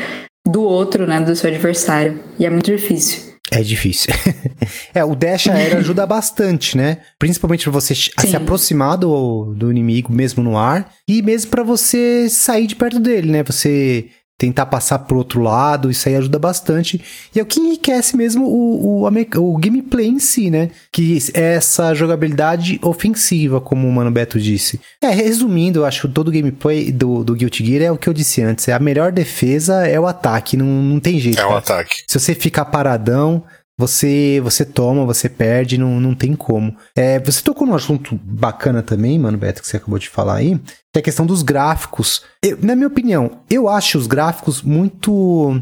[0.47, 1.19] do outro, né?
[1.19, 2.19] Do seu adversário.
[2.39, 3.34] E é muito difícil.
[3.55, 4.13] É difícil.
[4.93, 6.97] é, o dash aéreo ajuda bastante, né?
[7.17, 8.11] Principalmente pra você Sim.
[8.17, 12.99] se aproximar do, do inimigo mesmo no ar e mesmo pra você sair de perto
[12.99, 13.43] dele, né?
[13.43, 17.01] Você tentar passar pro outro lado, isso aí ajuda bastante.
[17.33, 20.71] E é o que enriquece mesmo o, o, o gameplay em si, né?
[20.91, 24.79] Que é essa jogabilidade ofensiva, como o Mano Beto disse.
[25.01, 28.09] É, resumindo, eu acho que todo o gameplay do, do Guilty Gear é o que
[28.09, 28.67] eu disse antes.
[28.67, 31.39] É a melhor defesa é o ataque, não, não tem jeito.
[31.39, 31.59] É um cara.
[31.59, 32.03] ataque.
[32.07, 33.43] Se você ficar paradão,
[33.78, 36.76] você você toma, você perde, não, não tem como.
[36.95, 40.57] É, você tocou num assunto bacana também, mano, Beto, que você acabou de falar aí,
[40.93, 42.23] que é a questão dos gráficos.
[42.43, 45.61] Eu- na minha opinião, eu acho os gráficos muito.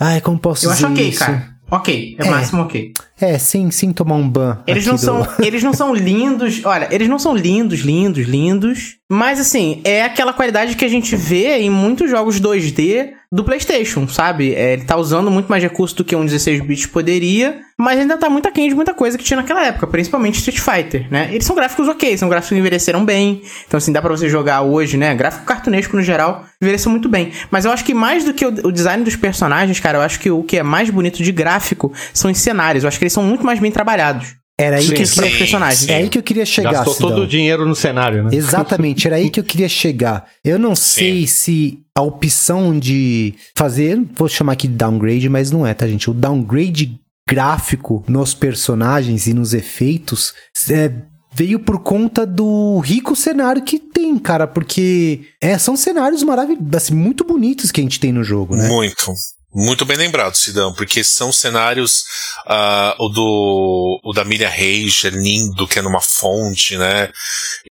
[0.00, 1.18] Ai, como posso Eu dizer acho ok, isso?
[1.20, 1.56] cara.
[1.70, 2.30] Ok, é, É.
[2.30, 2.92] máximo ok.
[3.20, 4.58] É, sem, sem tomar um ban.
[4.66, 6.60] Eles não, do- são, eles não são lindos.
[6.64, 8.96] Olha, eles não são lindos, lindos, lindos.
[9.08, 14.08] Mas assim, é aquela qualidade que a gente vê em muitos jogos 2D do PlayStation,
[14.08, 14.52] sabe?
[14.54, 18.16] É, ele tá usando muito mais recurso do que um 16 bits poderia, mas ainda
[18.16, 21.28] tá muito aquém de muita coisa que tinha naquela época, principalmente Street Fighter, né?
[21.32, 23.42] Eles são gráficos ok, são gráficos que envelheceram bem.
[23.66, 25.14] Então, assim, dá pra você jogar hoje, né?
[25.14, 27.30] Gráfico cartunesco no geral, envelheceu muito bem.
[27.48, 30.18] Mas eu acho que mais do que o, o design dos personagens, cara, eu acho
[30.18, 32.82] que o que é mais bonito de gráfico são os cenários.
[32.82, 34.34] Eu acho que eles são muito mais bem trabalhados.
[34.58, 35.88] Era aí Sim, que eu que queria, os personagens.
[35.88, 37.10] é aí que eu queria chegar, Gastou Sidão.
[37.10, 38.30] todo o dinheiro no cenário, né?
[38.32, 40.26] Exatamente, era aí que eu queria chegar.
[40.42, 45.66] Eu não sei se a opção de fazer, vou chamar aqui de downgrade, mas não
[45.66, 46.08] é, tá, gente?
[46.08, 46.98] O downgrade
[47.28, 50.32] gráfico nos personagens e nos efeitos
[50.70, 50.90] é,
[51.34, 56.94] veio por conta do rico cenário que tem, cara, porque é, são cenários maravilhosos, assim,
[56.94, 58.68] muito bonitos que a gente tem no jogo, né?
[58.68, 59.12] Muito.
[59.58, 62.04] Muito bem lembrado, Sidão, porque são cenários.
[62.46, 64.00] ah, o do.
[64.04, 67.08] O da Milha Rage é lindo, que é numa fonte, né?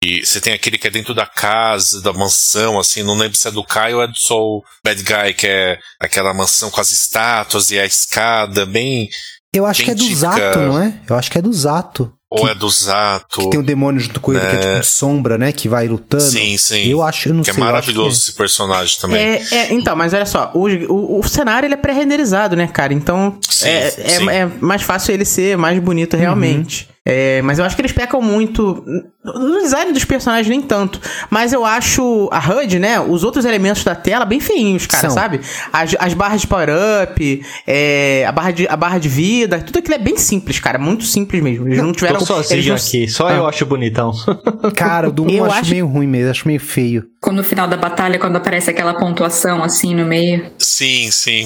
[0.03, 3.47] E você tem aquele que é dentro da casa, da mansão, assim, não lembro se
[3.47, 6.91] é do Caio ou é do Soul Bad Guy, que é aquela mansão com as
[6.91, 9.11] estátuas e a escada, bem.
[9.53, 10.99] Eu acho que é do Zato, não é?
[11.07, 12.16] Eu acho que é do Zato.
[12.29, 13.43] Ou é do Zato.
[13.43, 15.53] Que tem um demônio junto com ele que é tipo de sombra, né?
[15.53, 16.25] Que vai lutando.
[16.25, 16.89] Sim, sim.
[16.89, 17.55] Eu acho, eu não que sei.
[17.55, 19.19] é eu acho maravilhoso esse personagem também.
[19.19, 22.93] É, é, então, mas olha só, o, o, o cenário ele é pré-renderizado, né, cara?
[22.93, 24.29] Então Sim, é, sim.
[24.29, 26.89] é, é mais fácil ele ser mais bonito realmente.
[27.09, 28.85] É, mas eu acho que eles pecam muito.
[29.25, 31.01] No design dos personagens, nem tanto.
[31.31, 32.99] Mas eu acho a HUD, né?
[32.99, 35.11] Os outros elementos da tela bem feinhos, cara, São.
[35.11, 35.41] sabe?
[35.73, 39.95] As, as barras de power-up, é, a, barra de, a barra de vida, tudo aquilo
[39.95, 40.79] é bem simples, cara.
[40.79, 41.69] Muito simples mesmo.
[41.69, 42.19] Eles não tiveram.
[42.19, 43.33] Tô sozinho eles não- aqui, só Ah.
[43.35, 44.11] eu acho bonitão.
[44.75, 47.05] Cara, o do 1 eu Eu acho, acho- meio ruim mesmo, acho meio feio.
[47.21, 50.51] Quando no final da batalha, quando aparece aquela pontuação assim no meio.
[50.59, 51.45] Sim, sim.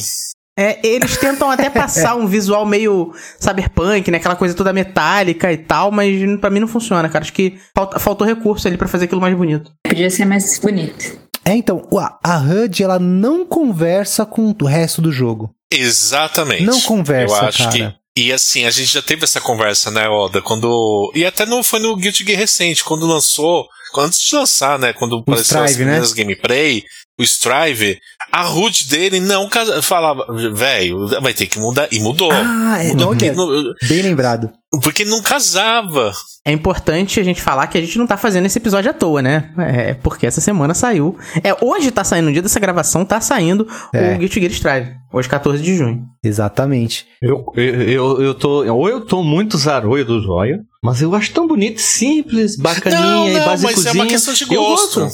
[0.59, 4.19] É, eles tentam até passar um visual meio cyberpunk, né?
[4.19, 7.23] Aquela coisa toda metálica e tal, mas pra mim não funciona, cara.
[7.25, 9.73] Acho que falta- faltou recurso ali pra fazer aquilo mais bonito.
[9.87, 11.19] Podia ser mais bonito.
[11.45, 15.55] É, então, a, a HUD, ela não conversa com o resto do jogo.
[15.73, 16.65] Exatamente.
[16.65, 17.71] Não conversa, Eu acho cara.
[17.73, 18.01] que.
[18.23, 20.43] E assim, a gente já teve essa conversa, né, Oda?
[20.43, 21.11] Quando.
[21.15, 23.67] E até não foi no Guilty Gear recente, quando lançou.
[23.93, 24.93] Quando antes de lançar, né?
[24.93, 25.77] Quando apareceu as né?
[25.77, 26.85] primeiras gameplay.
[27.21, 27.99] O Strive,
[28.33, 31.87] a root dele não casa, falava, velho, vai ter que mudar.
[31.93, 32.31] E mudou.
[32.33, 34.51] Ah, é, Mudou, olha, não- bem lembrado.
[34.83, 36.13] porque não casava.
[36.47, 39.21] É importante a gente falar que a gente não tá fazendo esse episódio à toa,
[39.21, 39.53] né?
[39.59, 41.19] É, porque essa semana saiu.
[41.45, 44.15] É, hoje tá saindo, no dia dessa gravação, tá saindo É.
[44.15, 44.95] o Guilty Gear Strive.
[45.13, 46.05] Hoje, 14 de junho.
[46.25, 47.05] Exatamente.
[47.21, 48.65] Eu, eu, eu, eu tô.
[48.73, 53.29] Ou eu tô muito zaroio do zóio, mas eu acho tão bonito, simples, bacaninha Não,
[53.29, 53.85] e não, basicozinha.
[53.85, 55.09] mas é uma questão de Eu gosto.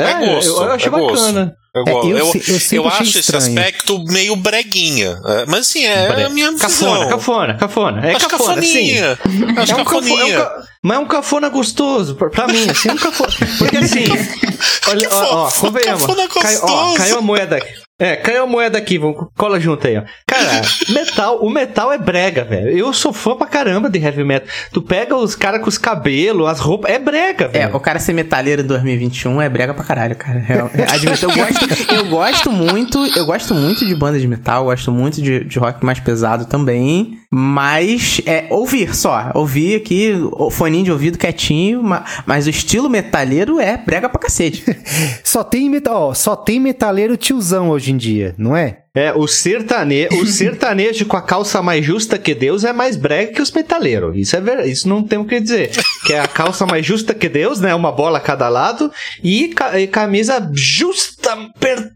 [0.00, 1.14] É, É gosto, eu, eu acho é gosto.
[1.16, 1.52] bacana.
[1.74, 3.44] Eu, É, go- eu eu, eu eu acho esse estranho.
[3.46, 5.18] aspecto meio breguinha.
[5.24, 7.08] É, Mas assim, é a minha Cafona, visão.
[7.08, 8.06] cafona, cafona.
[8.10, 8.94] É acho cafona, sim.
[8.96, 9.18] cafoninha.
[9.62, 10.34] Acho É um cafo- cafoninha.
[10.34, 13.32] é um ca- Mas é um cafona gostoso, pra, pra mim, assim, é um cafona.
[13.58, 14.04] Porque assim,
[14.88, 16.02] olha, ó, ó, convenhamos.
[16.06, 16.96] cafona Caiu, ó, gostoso.
[16.96, 17.68] caiu a moeda aqui.
[18.00, 20.02] É, caiu a moeda aqui, vamos, cola junto aí, ó.
[20.38, 22.68] Cara, metal, o metal é brega, velho.
[22.70, 24.48] Eu sou fã pra caramba de heavy metal.
[24.72, 27.76] Tu pega os caras com os cabelos, as roupas, é brega, É, velho.
[27.76, 30.44] o cara ser metaleiro em 2021 é brega pra caralho, cara.
[30.48, 34.64] É, é, admito, eu gosto, eu gosto muito, eu gosto muito de bandas de metal,
[34.64, 40.50] gosto muito de, de rock mais pesado também, mas é ouvir só, ouvir aqui, o
[40.50, 44.64] foninho de ouvido quietinho, ma- mas o estilo metaleiro é brega pra cacete.
[45.24, 48.78] Só tem metal, ó, só tem metaleiro tiozão hoje em dia, não é?
[48.94, 50.08] É, o, sertane...
[50.12, 54.16] o sertanejo com a calça mais justa que Deus é mais brega que os metaleiros.
[54.16, 54.70] Isso é verdade.
[54.70, 55.70] Isso não tem o que dizer.
[56.06, 57.74] Que é a calça mais justa que Deus, né?
[57.74, 58.90] Uma bola a cada lado.
[59.22, 61.92] E, ca- e camisa justa, apertada,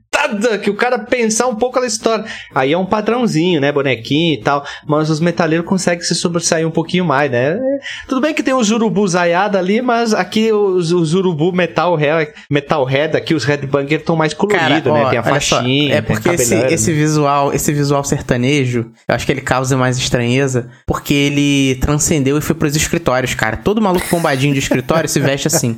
[0.63, 2.25] que o cara pensar um pouco na história.
[2.55, 3.73] Aí é um padrãozinho, né?
[3.73, 4.65] Bonequinho e tal.
[4.87, 7.59] Mas os metaleiros conseguem se sobressair um pouquinho mais, né?
[8.09, 11.99] Tudo bem que tem os urubu zaiada ali, mas aqui os, os urubu metal,
[12.51, 15.11] metal head, aqui os headbanger estão mais coloridos, né?
[15.11, 16.97] Tem a olha só, faixinha, é porque esse, esse né?
[16.97, 22.41] visual, esse visual sertanejo, eu acho que ele causa mais estranheza, porque ele transcendeu e
[22.41, 23.57] foi pros escritórios, cara.
[23.57, 25.75] Todo maluco bombadinho de escritório se veste assim.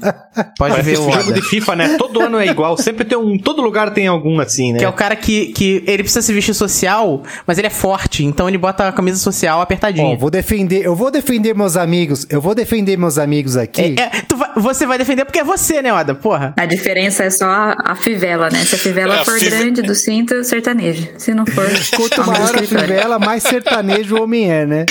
[0.59, 1.97] Pode Parece ver o jogo de FIFA, né?
[1.97, 2.77] Todo ano é igual.
[2.77, 3.39] Sempre tem um.
[3.39, 4.79] Todo lugar tem algum assim, né?
[4.79, 8.25] Que é o cara que, que ele precisa se vestir social, mas ele é forte,
[8.25, 10.07] então ele bota a camisa social apertadinha.
[10.07, 13.95] Ó, vou defender, eu vou defender meus amigos, eu vou defender meus amigos aqui.
[13.99, 16.15] É, é, tu vai- você vai defender porque é você, né, Oda?
[16.15, 16.55] Porra.
[16.57, 18.65] A diferença é só a, a fivela, né?
[18.65, 21.09] Se a fivela É, a for five- grande do cinto, sertanejo.
[21.19, 21.65] Se não for,
[21.97, 24.87] Quanto maior a fivela, mais sertanejo o homem é, né?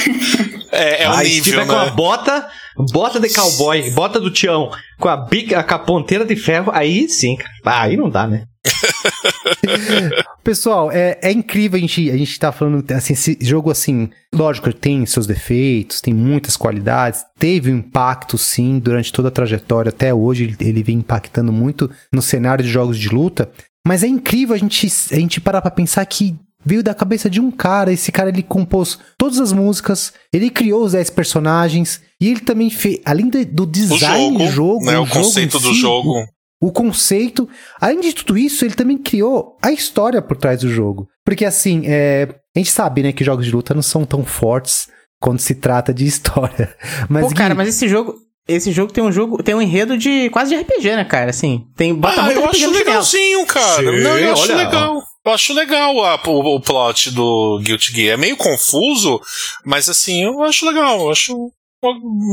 [0.71, 1.91] É, é um Aí se nível, tiver com a né?
[1.91, 2.47] bota,
[2.91, 7.07] bota de cowboy, bota do Tião, com a bica, com a ponteira de ferro, aí
[7.09, 7.37] sim.
[7.63, 8.43] Ah, aí não dá, né?
[10.43, 14.71] Pessoal, é, é incrível a gente, a gente tá falando, assim, esse jogo, assim, lógico,
[14.73, 20.13] tem seus defeitos, tem muitas qualidades, teve um impacto, sim, durante toda a trajetória, até
[20.13, 23.49] hoje ele, ele vem impactando muito no cenário de jogos de luta,
[23.85, 26.35] mas é incrível a gente, a gente parar pra pensar que
[26.65, 30.83] veio da cabeça de um cara, esse cara ele compôs todas as músicas, ele criou
[30.83, 34.85] os 10 personagens, e ele também fez, além de- do O design jogo, do jogo,
[34.85, 34.99] né?
[34.99, 36.13] O, jogo em conceito do si, jogo.
[36.61, 37.47] o conceito.
[37.81, 41.07] Além de tudo isso, ele também criou a história por trás do jogo.
[41.25, 44.87] Porque assim, é, a gente sabe, né, que jogos de luta não são tão fortes
[45.19, 46.73] quando se trata de história.
[47.09, 48.15] Mas, Pô, cara, mas esse jogo.
[48.45, 51.29] Esse jogo tem um jogo, tem um enredo de quase de RPG, né, cara?
[51.29, 53.75] Assim, tem bota Ah, muito eu RPG acho legalzinho, cara.
[53.77, 55.01] Sim, não, eu acho olha, legal.
[55.25, 58.13] Eu acho legal a- o, o plot do Guilty Gear.
[58.13, 59.21] É meio confuso,
[59.65, 60.99] mas assim, eu acho legal.
[60.99, 61.51] Eu acho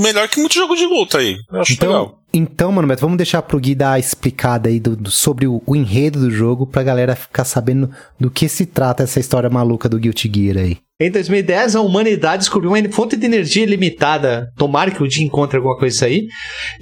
[0.03, 1.37] melhor que muito jogo de luta aí.
[1.53, 2.20] Eu acho legal.
[2.33, 5.63] Então, mano, Beto, vamos deixar pro Gui dar a explicada aí do, do- sobre o,
[5.67, 9.89] o enredo do jogo pra galera ficar sabendo do que se trata essa história maluca
[9.89, 10.77] do Guilty Gear aí.
[11.03, 14.53] Em 2010, a humanidade descobriu uma fonte de energia ilimitada.
[14.57, 16.27] Tomara que o dia encontre alguma coisa aí.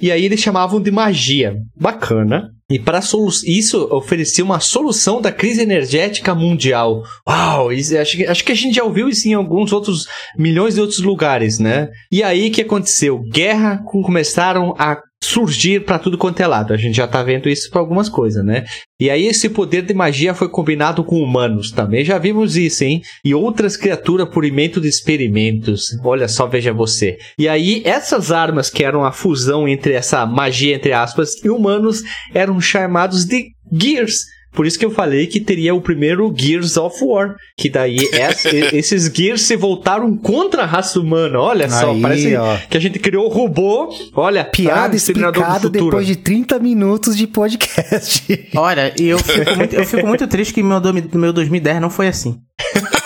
[0.01, 1.55] E aí eles chamavam de magia.
[1.79, 2.49] Bacana.
[2.69, 2.99] E para
[3.47, 7.01] isso oferecia uma solução da crise energética mundial.
[7.27, 10.05] Uau, acho, que, acho que a gente já ouviu isso em alguns outros
[10.37, 11.87] milhões de outros lugares, né?
[12.11, 13.21] E aí que aconteceu?
[13.31, 16.73] Guerra com- começaram a surgir para tudo quanto é lado.
[16.73, 18.65] A gente já tá vendo isso para algumas coisas, né?
[18.99, 22.03] E aí esse poder de magia foi combinado com humanos também.
[22.03, 23.01] Já vimos isso, hein?
[23.23, 25.87] E outras criaturas por imento de experimentos.
[26.03, 27.17] Olha só, veja você.
[27.37, 32.01] E aí essas armas que eram a fusão entre essa magia entre aspas e humanos
[32.33, 34.23] eram chamados de Gears.
[34.51, 37.35] Por isso que eu falei que teria o primeiro Gears of War.
[37.57, 41.39] Que daí es- esses Gears se voltaram contra a raça humana.
[41.39, 42.57] Olha só, Aí, parece ó.
[42.69, 43.89] que a gente criou o robô.
[44.15, 45.85] Olha, Piada do explicada Futuro.
[45.85, 48.49] depois de 30 minutos de podcast.
[48.55, 50.81] Olha, e eu fico muito, eu fico muito triste que meu,
[51.13, 52.35] meu 2010 não foi assim.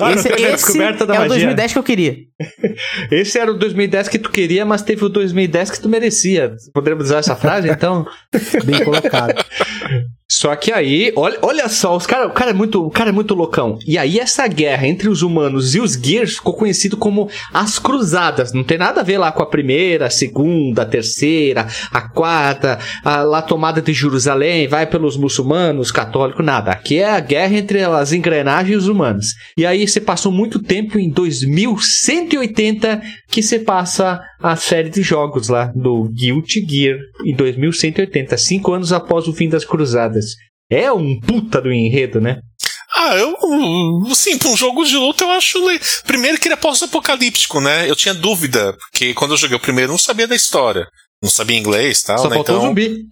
[0.00, 1.34] Ah, esse esse descoberta da é o magia.
[1.46, 2.16] 2010 que eu queria.
[3.10, 6.54] Esse era o 2010 que tu queria, mas teve o 2010 que tu merecia.
[6.72, 8.06] Podemos usar essa frase, então?
[8.64, 9.34] Bem colocado.
[10.30, 13.12] Só que aí, olha, olha só, os cara, o, cara é muito, o cara é
[13.12, 13.78] muito loucão.
[13.86, 18.52] E aí, essa guerra entre os humanos e os Gears ficou conhecido como as Cruzadas.
[18.52, 22.78] Não tem nada a ver lá com a primeira, a segunda, a terceira, a quarta,
[23.02, 26.72] a lá tomada de Jerusalém, vai pelos muçulmanos, católicos, nada.
[26.72, 29.28] Aqui é a guerra entre as engrenagens e os humanos.
[29.56, 35.48] E aí, você passou muito tempo em 2180 que você passa a série de jogos
[35.48, 40.17] lá do Guilty Gear em 2180, cinco anos após o fim das Cruzadas.
[40.70, 42.40] É um puta do enredo, né?
[42.94, 43.36] Ah, eu.
[44.14, 45.66] Sim, pra um jogo de luta eu acho.
[45.68, 47.88] le- Primeiro que ele é pós-apocalíptico, né?
[47.88, 50.86] Eu tinha dúvida, porque quando eu joguei o primeiro eu não sabia da história.
[51.22, 52.36] Não sabia inglês e tal, Só né?
[52.36, 53.02] faltou Então, um zumbi.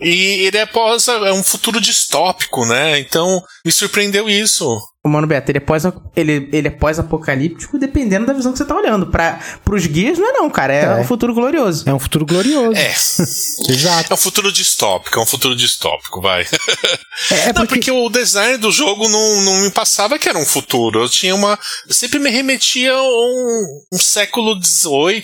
[0.00, 1.08] E ele é pós.
[1.08, 2.98] É um futuro distópico, né?
[3.00, 4.78] Então me surpreendeu isso.
[5.08, 5.84] O Mano Beto, ele é pós-
[6.14, 9.06] ele, ele é pós-apocalíptico dependendo da visão que você tá olhando.
[9.06, 10.72] Pra, pros guias não é não, cara.
[10.74, 10.94] É, É.
[10.96, 11.88] um futuro glorioso.
[11.88, 12.76] É um futuro glorioso.
[12.78, 12.94] É.
[13.72, 14.12] Exato.
[14.12, 16.42] É um futuro distópico, é um futuro distópico, vai.
[17.30, 20.38] É, é Não, porque, porque o design do jogo não, não me passava que era
[20.38, 21.00] um futuro.
[21.02, 21.58] Eu tinha uma.
[21.86, 25.22] eu sempre me remetia a um, um século XVIII,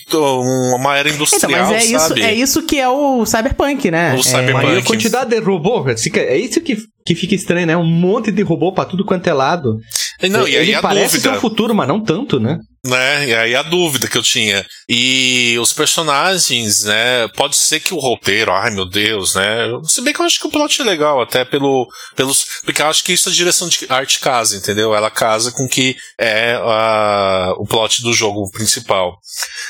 [0.75, 2.23] uma era Então, industrial, mas é isso, sabe?
[2.23, 4.15] é isso que é o Cyberpunk, né?
[4.15, 4.79] O É, Cyberpunk.
[4.79, 6.77] A quantidade de robô, é isso que,
[7.07, 7.77] que fica estranho, né?
[7.77, 9.79] Um monte de robô pra tudo quanto é lado.
[10.23, 11.31] Não, e aí Ele a parece dúvida.
[11.33, 12.59] ser um futuro, mas não tanto, né?
[12.87, 13.29] né?
[13.29, 14.65] E aí a dúvida que eu tinha.
[14.89, 17.29] E os personagens, né?
[17.37, 19.67] Pode ser que o roteiro, ai meu Deus, né?
[19.85, 21.87] Se bem que eu acho que o plot é legal, até pelo,
[22.17, 22.47] pelos.
[22.65, 24.95] Porque eu acho que isso a direção de arte casa, entendeu?
[24.95, 29.19] Ela casa com que é a, o plot do jogo principal.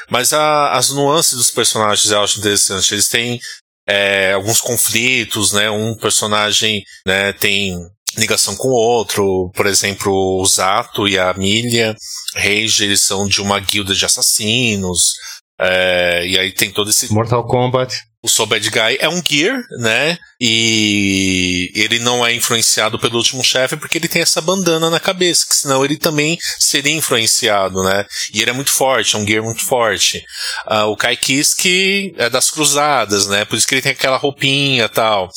[0.08, 2.94] Mas a- as nuances dos personagens eu acho interessante.
[2.94, 3.40] Eles têm
[3.86, 5.70] é, alguns conflitos, né?
[5.70, 7.78] Um personagem né, tem
[8.16, 9.50] ligação com o outro.
[9.54, 11.94] Por exemplo, o Zato e a Milha
[12.34, 15.12] Rage, eles são de uma guilda de assassinos.
[15.60, 17.12] é, e aí tem todo esse.
[17.12, 17.94] Mortal Kombat.
[18.24, 20.16] O Soul Bad Guy é um Gear, né?
[20.40, 25.44] E ele não é influenciado pelo último chefe porque ele tem essa bandana na cabeça,
[25.46, 28.06] que senão ele também seria influenciado, né?
[28.32, 30.22] E ele é muito forte, é um Gear muito forte.
[30.66, 33.44] Ah, o Kai Kiske é das cruzadas, né?
[33.44, 35.28] Por isso que ele tem aquela roupinha e tal.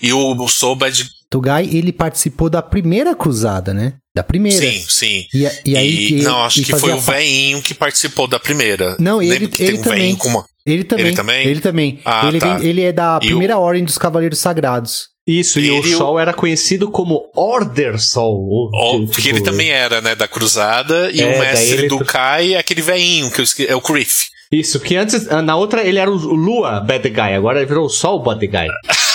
[0.00, 3.94] E o, o Soul Bad Tugai, ele participou da primeira cruzada, né?
[4.14, 4.58] Da primeira.
[4.58, 5.26] Sim, sim.
[5.34, 6.08] E, e aí.
[6.12, 8.96] E- não, acho que foi o veinho que participou da primeira.
[8.98, 10.16] Não, ele- ele tem um também.
[10.16, 10.44] com uma.
[10.70, 11.06] Ele também.
[11.06, 11.46] Ele também?
[11.46, 12.00] Ele também.
[12.04, 12.56] Ah, ele, tá.
[12.56, 15.08] vem- ele é da E primeira ordem dos Cavaleiros Sagrados.
[15.26, 18.34] Isso, e Ele e o o- Sol era conhecido como Order Sol.
[18.48, 21.88] ou, Ó, tipo, porque ele também era, né, da cruzada, e É, o mestre ele-
[21.88, 23.66] do Kai é aquele veinho, que esque...
[23.66, 24.24] é o Griff.
[24.50, 27.90] Isso, que antes, na outra ele era o Lua Bad Guy, agora ele virou o
[27.90, 28.68] Sol Bad Guy.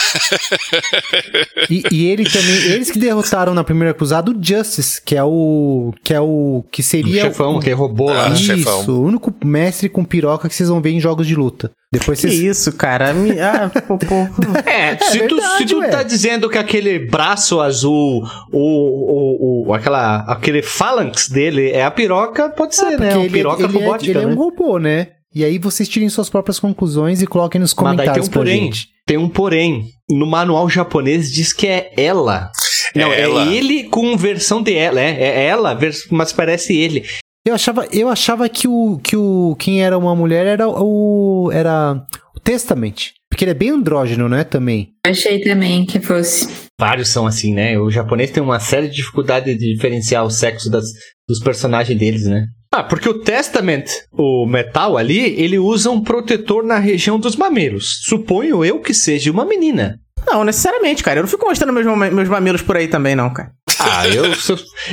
[1.69, 2.55] E, e ele também.
[2.71, 5.93] Eles que derrotaram na primeira cruzada o Justice, que é o.
[6.03, 6.63] Que é o.
[6.71, 7.21] Que O seria.
[7.23, 8.29] chefão, o, que roubou lá.
[8.29, 8.35] Né?
[8.35, 8.85] Isso, chefão.
[8.89, 11.71] o único mestre com piroca que vocês vão ver em jogos de luta.
[11.91, 12.39] Depois Que vocês.
[12.39, 13.13] isso, cara?
[13.13, 14.15] Me- Ah, pô, pô.
[14.65, 19.73] É, se, tu, verdade, se tu tá dizendo que aquele braço azul, o, o, o,
[19.73, 23.19] aquela, aquele phalanx dele é a piroca, pode ser, Ah, né?
[23.19, 24.33] ele, piroca ele é, robótica, ele é né?
[24.33, 25.07] um robô, né?
[25.35, 28.31] E aí vocês tirem suas próprias conclusões e coloquem nos Mas daí tem comentários um
[28.31, 28.63] pra porém.
[28.65, 28.87] gente.
[29.05, 29.87] Tem um porém.
[30.09, 32.51] No manual japonês diz que é ela.
[32.95, 33.51] Não, é, ela.
[33.51, 35.01] ele com versão de ela.
[35.01, 35.77] É, é ela,
[36.11, 37.03] mas parece ele.
[37.45, 42.01] Eu achava, eu achava que o que o quem era uma mulher era o era
[42.33, 44.93] o Testament, porque ele é bem andrógeno, né, também.
[45.05, 46.47] Achei também que fosse.
[46.79, 47.77] Vários são assim, né?
[47.77, 50.85] O japonês tem uma série de dificuldade de diferenciar o sexo das,
[51.27, 52.45] dos personagens deles, né?
[52.73, 57.99] Ah, porque o Testament, o metal ali, ele usa um protetor na região dos mamelos.
[58.03, 59.99] Suponho eu que seja uma menina.
[60.25, 61.19] Não, necessariamente, cara.
[61.19, 63.51] Eu não fico mostrando meus, meus mamilos por aí também, não, cara.
[63.79, 64.23] Ah, eu,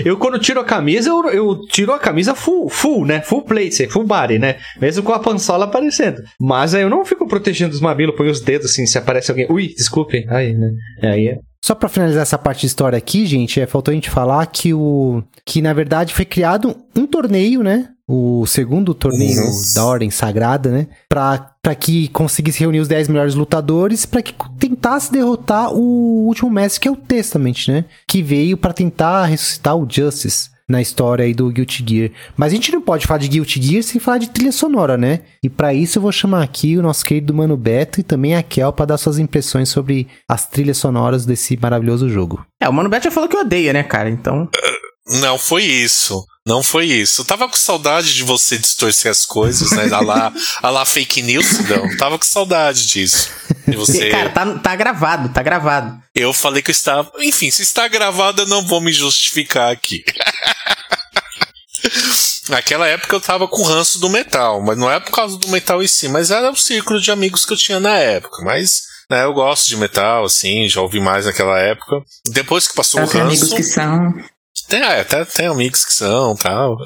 [0.04, 3.22] eu quando tiro a camisa, eu, eu tiro a camisa full, full, né?
[3.22, 4.56] Full plate, full body, né?
[4.78, 6.22] Mesmo com a pançola aparecendo.
[6.38, 9.46] Mas aí eu não fico protegendo os mamilos, põe os dedos assim, se aparece alguém.
[9.48, 10.26] Ui, desculpe.
[10.28, 10.70] Aí, né?
[11.02, 11.38] Aí é.
[11.62, 14.72] Só pra finalizar essa parte de história aqui, gente, é, faltou a gente falar que
[14.72, 17.90] o que na verdade foi criado um torneio, né?
[18.08, 19.40] O segundo torneio
[19.74, 20.88] da Ordem Sagrada, né?
[21.08, 26.50] Pra, pra que conseguisse reunir os 10 melhores lutadores pra que tentasse derrotar o último
[26.50, 27.84] mestre, que é o Testament, né?
[28.08, 32.10] Que veio pra tentar ressuscitar o Justice na história aí do Guilty Gear.
[32.36, 35.20] Mas a gente não pode falar de Guilty Gear sem falar de trilha sonora, né?
[35.42, 38.42] E pra isso eu vou chamar aqui o nosso querido Mano Beto e também a
[38.42, 42.44] Kel pra dar suas impressões sobre as trilhas sonoras desse maravilhoso jogo.
[42.60, 44.08] É, o Mano Beto já falou que odeia, né, cara?
[44.08, 44.48] Então.
[45.20, 46.24] Não foi isso.
[46.46, 47.20] Não foi isso.
[47.20, 49.92] Eu tava com saudade de você distorcer as coisas, né?
[49.92, 50.32] A lá,
[50.62, 51.96] a lá fake news, não.
[51.96, 53.28] Tava com saudade disso.
[53.68, 54.10] De você.
[54.10, 56.00] Cara, tá, tá gravado, tá gravado.
[56.14, 57.10] Eu falei que eu estava.
[57.18, 60.02] Enfim, se está gravado, eu não vou me justificar aqui.
[62.48, 65.82] Naquela época eu tava com ranço do metal, mas não é por causa do metal
[65.82, 68.42] em si, mas era o círculo de amigos que eu tinha na época.
[68.44, 69.24] Mas né?
[69.24, 72.00] Eu gosto de metal, assim, já ouvi mais naquela época.
[72.28, 73.56] Depois que passou Eu o tenho amigos ranço.
[73.56, 74.14] que são.
[74.70, 76.76] Tem, é, até tem amigos que são tal.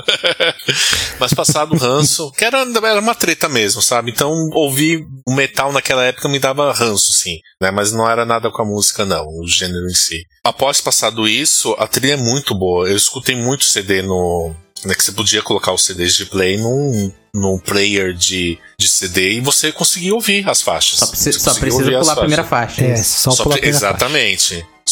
[1.21, 4.11] Mas passado o ranço, que era, era uma treta mesmo, sabe?
[4.11, 7.39] Então ouvir o metal naquela época me dava ranço, sim.
[7.61, 7.71] Né?
[7.71, 10.25] Mas não era nada com a música, não, o gênero em si.
[10.43, 12.89] Após passado isso, a trilha é muito boa.
[12.89, 14.55] Eu escutei muito CD no.
[14.85, 19.33] Né, que você podia colocar os CDs de play num, num player de, de CD
[19.33, 20.99] e você conseguia ouvir as faixas.
[20.99, 22.85] Só, precisa- Você só precisa pular a primeira faixa.
[22.85, 23.99] É, só, Só pela pre- primeira faixa.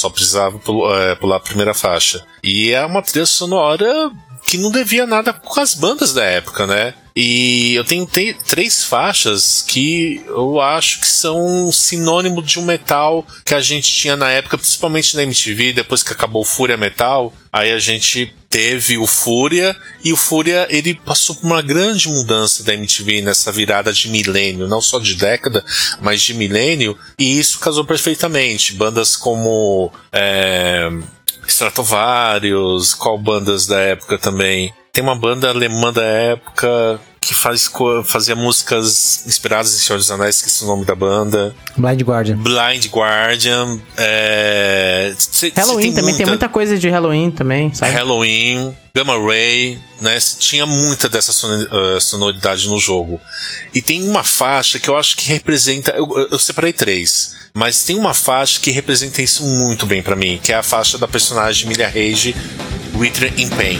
[0.02, 0.60] Só precisava
[0.96, 2.24] é, pular a primeira faixa.
[2.42, 4.10] E é uma trilha sonora
[4.44, 6.92] que não devia nada com as bandas da época, né?
[7.14, 13.24] E eu tenho te- três faixas que eu acho que são sinônimo de um metal
[13.44, 17.32] que a gente tinha na época, principalmente na MTV, depois que acabou o Fúria Metal.
[17.52, 19.74] Aí a gente teve o Fúria,
[20.04, 24.68] e o Fúria ele passou por uma grande mudança da MTV nessa virada de milênio,
[24.68, 25.64] não só de década,
[26.02, 28.74] mas de milênio, e isso casou perfeitamente.
[28.74, 30.90] Bandas como é,
[31.48, 34.72] Stratovarius, qual bandas da época também?
[34.92, 37.70] Tem uma banda alemã da época que faz,
[38.04, 41.54] fazia músicas inspiradas em Senhor dos Anéis, esqueci o nome da banda.
[41.76, 42.36] Blind Guardian.
[42.36, 43.78] Blind Guardian.
[43.96, 47.92] É, cê- cê Halloween também tem muita coisa de Halloween também, sabe?
[47.92, 50.18] Halloween, Gamma Ray, né?
[50.38, 53.20] Tinha muita dessa eh, sonoridade no jogo.
[53.72, 55.92] E tem uma faixa que eu acho que representa.
[55.92, 57.36] Eu, eu- separei três.
[57.54, 60.98] Mas tem uma faixa que representa isso muito bem pra mim, que é a faixa
[60.98, 62.34] da personagem Milha Rage,
[62.96, 63.78] Wither in Pain.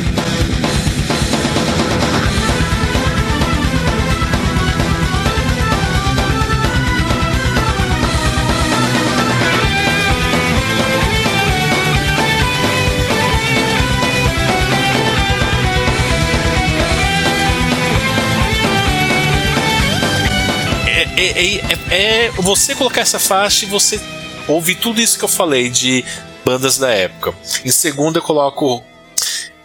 [21.24, 21.60] É, é-
[21.90, 24.00] é- é você colocar essa faixa e você
[24.48, 26.04] ouvir tudo isso que eu falei de
[26.44, 27.34] bandas da época.
[27.64, 28.82] Em segunda eu coloco.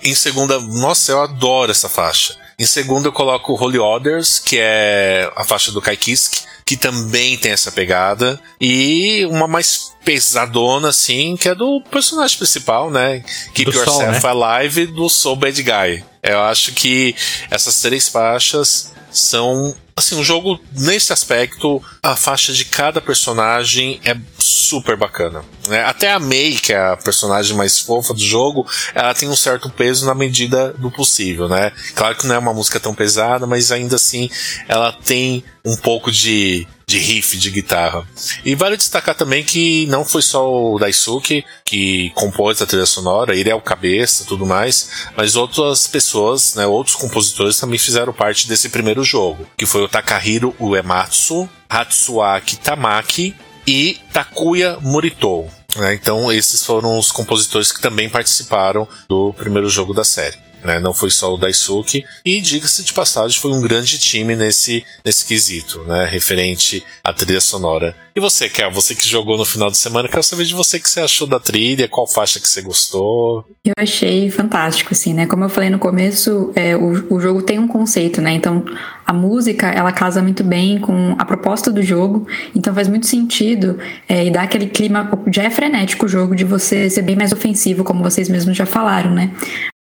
[0.01, 2.36] Em segunda, nossa, eu adoro essa faixa.
[2.60, 7.38] Em segunda eu coloco Holy Orders, que é a faixa do Kai Kiske, que também
[7.38, 8.39] tem essa pegada.
[8.60, 13.24] E uma mais pesadona, assim, que é do personagem principal, né?
[13.53, 14.30] Keep Do Yourself né?
[14.30, 16.03] Alive do Soul Bad Guy.
[16.24, 17.16] Eu acho que
[17.49, 24.16] essas três faixas são assim um jogo nesse aspecto a faixa de cada personagem é
[24.48, 25.84] super bacana né?
[25.84, 29.70] até a May que é a personagem mais fofa do jogo ela tem um certo
[29.70, 33.72] peso na medida do possível né claro que não é uma música tão pesada mas
[33.72, 34.30] ainda assim
[34.68, 38.08] ela tem um pouco de de riff de guitarra.
[38.45, 43.36] E vale destacar também que não foi só o Daisuke que compôs a trilha sonora,
[43.36, 48.48] ele é o cabeça tudo mais, mas outras pessoas, né, outros compositores também fizeram parte
[48.48, 53.36] desse primeiro jogo, que foi o Takahiro Uematsu, Hatsuaki Tamaki
[53.68, 55.45] e Takuya Murito.
[55.76, 55.93] né?
[55.93, 60.47] Então esses foram os compositores que também participaram do primeiro jogo da série.
[60.64, 60.80] Né?
[60.80, 62.05] Não foi só o Daisuke.
[62.26, 66.05] E diga-se de passagem, foi um grande time nesse, nesse quesito, né?
[66.05, 67.95] Referente à trilha sonora.
[68.16, 70.82] E você, Kel, você que jogou no final de semana, quero saber de você o
[70.82, 73.45] que você achou da trilha, qual faixa que você gostou.
[73.64, 75.28] Eu achei fantástico, assim, né?
[75.28, 78.32] Como eu falei no começo, é, o, o jogo tem um conceito, né?
[78.32, 78.66] Então,
[79.05, 82.28] a música, ela casa muito bem com a proposta do jogo.
[82.55, 83.78] Então, faz muito sentido
[84.10, 85.12] é, e dá aquele clima...
[85.32, 88.66] Já é frenético o jogo de você ser bem mais ofensivo, como vocês mesmos já
[88.66, 89.32] falaram, né?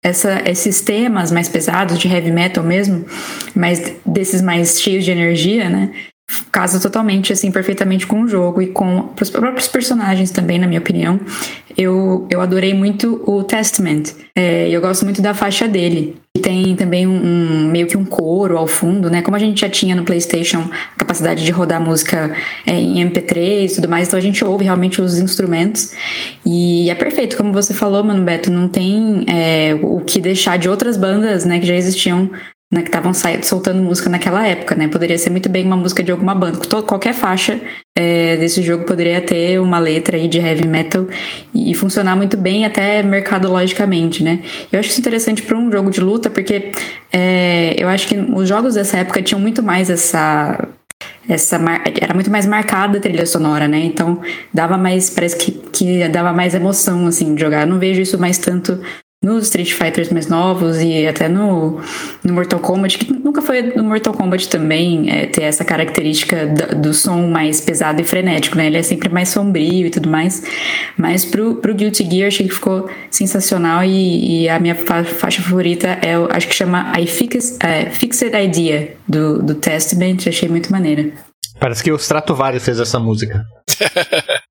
[0.07, 3.05] Essa, esses temas mais pesados, de heavy metal mesmo,
[3.57, 5.91] mas desses mais cheios de energia, né?
[6.51, 10.81] Casa totalmente, assim, perfeitamente com o jogo e com os próprios personagens também, na minha
[10.81, 11.21] opinião.
[11.77, 14.05] Eu, eu adorei muito o Testament.
[14.35, 16.17] É, eu gosto muito da faixa dele.
[16.43, 19.21] Tem também um, um- meio que um coro ao fundo, né?
[19.23, 22.35] Como a gente já tinha no PlayStation a capacidade de rodar música
[22.67, 25.93] é, em MP3 e tudo mais, então a gente ouve realmente os instrumentos.
[26.45, 30.69] E é perfeito, como você falou, Mano Beto, não tem é, o que deixar de
[30.69, 32.31] outras bandas, né, que já existiam
[32.73, 33.13] né, que estavam
[33.43, 34.89] soltando música naquela época, né?
[34.89, 36.59] Poderia ser muito bem uma música de alguma banda.
[36.83, 37.61] Qualquer faixa
[37.97, 41.07] é, desse jogo poderia ter uma letra aí de heavy metal
[41.55, 44.41] e, e funcionar muito bem até mercadologicamente, né?
[44.73, 46.73] Eu acho isso interessante para um jogo de luta porque
[47.13, 50.69] é, eu acho que os jogos dessa época tinham muito mais essa
[51.29, 51.61] essa
[52.01, 53.79] era muito mais marcada a trilha sonora, né?
[53.79, 54.21] Então
[54.53, 57.63] dava mais, parece que, que dava mais emoção assim de jogar.
[57.63, 58.81] Eu não vejo isso mais tanto
[59.27, 61.81] nos Street Fighters mais novos e até no,
[62.23, 66.67] no Mortal Kombat, que nunca foi no Mortal Kombat também é, ter essa característica da-
[66.67, 68.67] do, som mais pesado e frenético, né?
[68.67, 70.43] Ele é sempre mais sombrio e tudo mais.
[70.97, 75.43] Mas pro, pro Guilty Gear achei que ficou sensacional e, e a minha fa- faixa
[75.43, 80.71] favorita é, acho que chama I Fix, é, Fixed Idea do, do Testament, achei muito
[80.71, 81.11] maneira.
[81.59, 83.43] Parece que o Stratovarius fez essa música.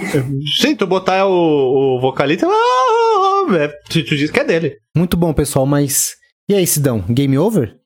[0.60, 4.76] Sim, tu botar o, o vocalista, ah, é, tu, tu diz que é dele.
[4.96, 6.14] Muito bom, pessoal, mas.
[6.48, 7.04] E aí, Sidão?
[7.08, 7.76] Game over?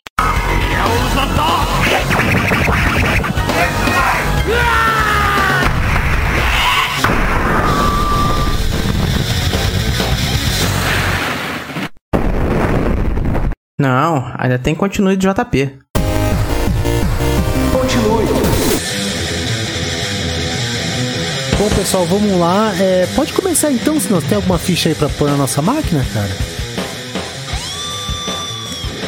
[13.79, 15.86] Não, ainda tem continue de JP.
[21.69, 22.73] Bom, pessoal, vamos lá.
[22.79, 26.07] É, pode começar então, se nós tem alguma ficha aí pra pôr na nossa máquina,
[26.15, 26.31] cara?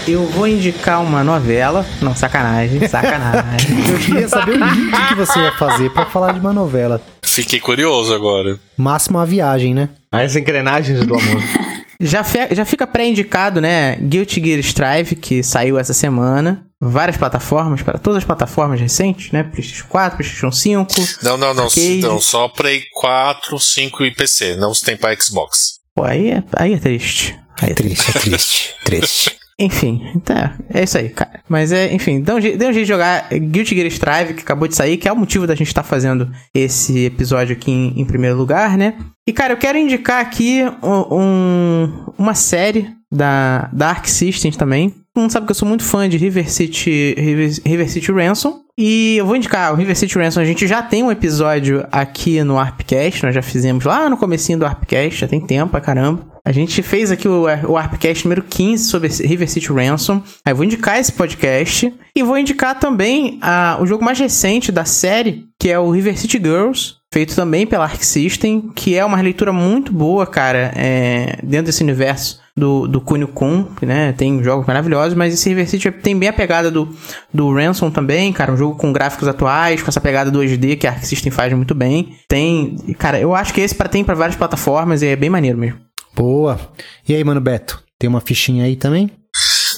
[0.09, 1.87] Eu vou indicar uma novela.
[2.03, 3.79] Não, sacanagem, sacanagem.
[3.89, 7.01] Eu queria saber o link que você ia fazer pra falar de uma novela.
[7.23, 8.59] Fiquei curioso agora.
[8.77, 9.91] Máximo a viagem, né?
[10.11, 11.68] As engrenagens do amor.
[12.01, 13.97] Já, fe- já fica pré-indicado, né?
[13.97, 16.65] Guilty Gear Strive, que saiu essa semana.
[16.81, 19.43] Várias plataformas, para todas as plataformas recentes, né?
[19.43, 20.95] PlayStation 4, PlayStation 5.
[21.25, 21.65] Não, não, não.
[21.65, 22.01] Arcade.
[22.03, 24.55] Não, só Play 4, 5 e PC.
[24.57, 25.81] Não tem pra Xbox.
[25.95, 27.37] Pô, aí é, aí é triste.
[27.61, 29.38] Aí é Triste, é triste, triste.
[29.61, 31.41] Enfim, tá, é isso aí, cara.
[31.49, 34.43] Mas é, enfim, dá um, je- dê um jeito de jogar Guilty Gear Strive, que
[34.43, 38.01] acabou de sair, que é o motivo da gente estar fazendo esse episódio aqui em,
[38.01, 38.95] em primeiro lugar, né?
[39.29, 44.91] E, cara, eu quero indicar aqui um- um- uma série da Dark Systems também.
[45.13, 48.61] Todo mundo sabe que eu sou muito fã de River City, River, River City Ransom.
[48.81, 50.41] E eu vou indicar o River City Ransom.
[50.41, 54.57] A gente já tem um episódio aqui no Arpcast, nós já fizemos lá no comecinho
[54.61, 56.25] do Arpcast, já tem tempo pra caramba.
[56.49, 60.23] A gente fez aqui o, o Arpcast número 15 sobre River City Ransom.
[60.43, 61.93] Aí vou indicar esse podcast.
[62.17, 66.19] E vou indicar também ah, o jogo mais recente da série, que é o River
[66.19, 66.95] City Girls.
[67.13, 71.83] Feito também pela Arc System, que é uma releitura muito boa, cara, é, dentro desse
[71.83, 74.13] universo do, do Kunio Kun, né?
[74.13, 76.89] Tem jogos maravilhosos, mas esse River City tem bem a pegada do,
[77.33, 78.53] do Ransom também, cara.
[78.53, 81.75] Um jogo com gráficos atuais, com essa pegada 2D que a Arc System faz muito
[81.75, 82.17] bem.
[82.27, 85.59] Tem, cara, eu acho que esse pra, tem pra várias plataformas e é bem maneiro
[85.59, 85.88] mesmo.
[86.15, 86.73] Boa.
[87.07, 87.83] E aí, mano Beto?
[87.99, 89.11] Tem uma fichinha aí também?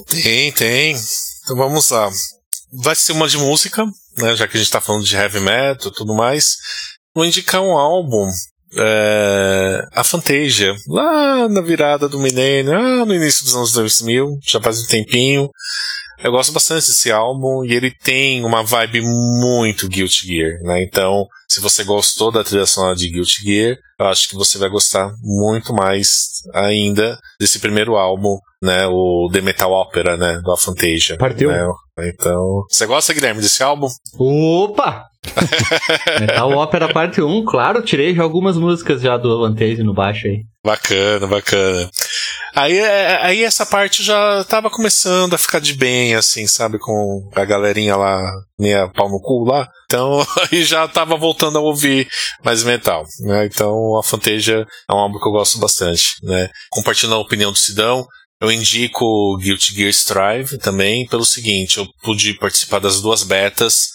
[0.06, 0.96] Tem, tem.
[1.42, 2.10] Então vamos lá.
[2.72, 3.84] Vai ser uma de música,
[4.18, 4.36] né?
[4.36, 6.56] Já que a gente tá falando de heavy metal e tudo mais.
[7.14, 8.26] Vou indicar um álbum.
[8.78, 14.60] É, a Fantasia, lá na virada do milênio, ah, no início dos anos 2000, já
[14.60, 15.50] faz um tempinho.
[16.22, 20.84] Eu gosto bastante desse álbum e ele tem uma vibe muito Guilty Gear, né?
[20.84, 24.68] Então, se você gostou da trilha sonora de Guilty Gear, eu acho que você vai
[24.68, 28.86] gostar muito mais ainda desse primeiro álbum, né?
[28.86, 30.40] O The Metal Opera, né?
[30.44, 31.18] Do Fantasia.
[31.18, 31.50] Partiu.
[31.50, 31.66] né?
[31.98, 33.88] Então, você gosta, Guilherme, desse álbum?
[34.16, 35.06] Opa!
[36.20, 40.44] Metal Opera Parte 1, claro, tirei já algumas músicas já do Vantage no baixo aí.
[40.64, 41.90] Bacana, bacana.
[42.54, 46.78] Aí, é- aí essa parte já tava começando a ficar de bem, assim, sabe?
[46.78, 48.22] Com a galerinha lá,
[48.58, 49.68] meia pau no cu lá.
[49.86, 50.20] Então,
[50.52, 52.08] aí já tava voltando a ouvir
[52.44, 53.46] mais metal, né?
[53.46, 56.48] Então, a Fantasia é um álbum que eu gosto bastante, né?
[56.70, 58.06] Compartilhando a opinião do Sidão,
[58.40, 63.90] eu indico Guilty Gear Strive também pelo seguinte, eu pude participar das duas betas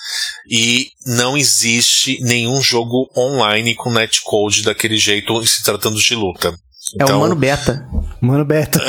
[0.48, 6.56] e não existe nenhum jogo online com netcode daquele jeito se tratando de luta.
[7.00, 7.88] É o Mano Beta.
[8.22, 8.80] Mano Beto.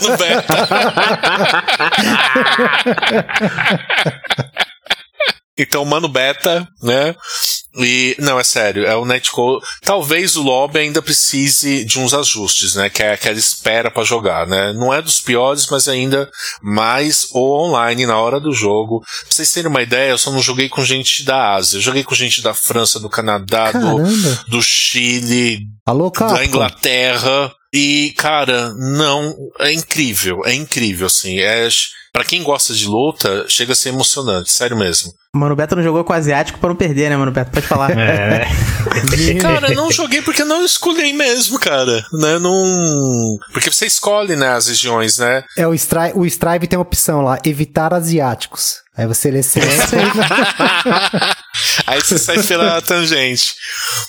[0.00, 0.54] Mano beta.
[5.58, 7.14] então, Mano Beta, né?
[7.76, 9.64] E, não, é sério, é o netcode.
[9.80, 12.90] Talvez o lobby ainda precise de uns ajustes, né?
[12.90, 14.72] Que é aquela espera pra jogar, né?
[14.74, 16.30] Não é dos piores, mas ainda
[16.62, 19.00] mais o online na hora do jogo.
[19.00, 21.78] Pra vocês terem uma ideia, eu só não joguei com gente da Ásia.
[21.78, 23.98] Eu joguei com gente da França, do Canadá, do,
[24.48, 26.44] do Chile, Alô, da.
[26.44, 27.52] Inglaterra.
[27.72, 29.34] E, cara, não.
[29.58, 31.38] É incrível, é incrível, assim.
[31.38, 31.66] É,
[32.12, 35.12] para quem gosta de luta, chega a ser emocionante, sério mesmo.
[35.34, 37.50] Mano Beta não jogou com o asiático pra não perder, né, Mano Beta?
[37.50, 37.90] Pode falar.
[37.98, 38.46] É.
[39.40, 42.04] Cara, não joguei porque não escolhi mesmo, cara.
[42.12, 42.38] Né?
[42.38, 43.38] Não.
[43.52, 45.44] Porque você escolhe, né, as regiões, né?
[45.56, 48.82] É, o Strive, o Strive tem a opção lá, evitar asiáticos.
[48.96, 49.72] Aí você seleciona.
[51.86, 53.54] Aí você sai pela tangente.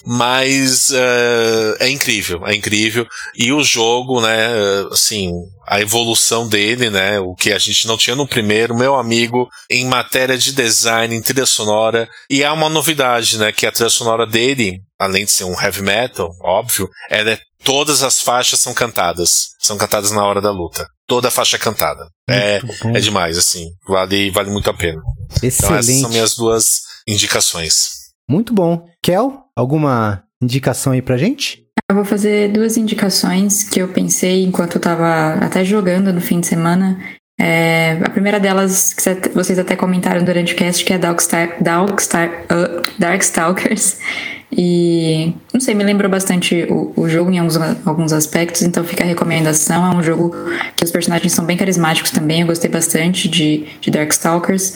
[0.05, 3.05] Mas eh, é incrível, é incrível.
[3.35, 4.47] E o jogo, né,
[4.91, 5.31] assim,
[5.67, 9.85] a evolução dele, né, o que a gente não tinha no primeiro, meu amigo, em
[9.85, 12.07] matéria de design, em trilha sonora.
[12.29, 15.81] E há uma novidade, né, que a trilha sonora dele, além de ser um heavy
[15.81, 19.53] metal, óbvio, ela é todas as faixas são cantadas.
[19.59, 20.85] São cantadas na hora da luta.
[21.07, 22.07] Toda a faixa é cantada.
[22.29, 22.95] É, bom.
[22.95, 23.69] é demais, assim.
[23.87, 25.01] Vale, vale muito a pena.
[25.37, 26.09] Então essas são Excelente.
[26.09, 28.11] minhas duas indicações.
[28.29, 28.87] Muito bom.
[29.01, 31.63] Kel, alguma indicação aí pra gente?
[31.89, 36.39] Eu vou fazer duas indicações que eu pensei enquanto eu tava até jogando no fim
[36.39, 36.99] de semana.
[37.39, 42.29] É, a primeira delas, que vocês até comentaram durante o cast, que é Darkstar, Darkstar,
[42.45, 43.99] uh, Darkstalkers.
[44.55, 49.03] E não sei, me lembrou bastante o, o jogo em alguns, alguns aspectos, então fica
[49.03, 49.85] a recomendação.
[49.85, 50.35] É um jogo
[50.75, 54.75] que os personagens são bem carismáticos também, eu gostei bastante de, de Darkstalkers.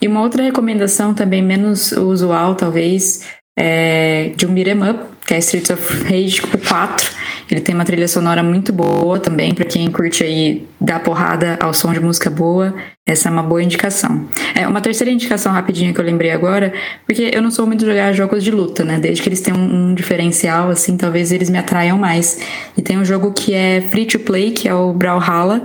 [0.00, 3.22] E uma outra recomendação também menos usual, talvez,
[3.58, 7.20] é de um beat'em up, que é Streets of Rage 4
[7.50, 11.74] ele tem uma trilha sonora muito boa também, para quem curte aí dar porrada ao
[11.74, 12.74] som de música boa.
[13.04, 14.28] Essa é uma boa indicação.
[14.54, 16.72] É uma terceira indicação rapidinha que eu lembrei agora,
[17.04, 19.00] porque eu não sou muito de jogar jogos de luta, né?
[19.00, 22.38] Desde que eles têm um, um diferencial, assim, talvez eles me atraiam mais.
[22.76, 25.60] E tem um jogo que é free to play, que é o Brawlhalla.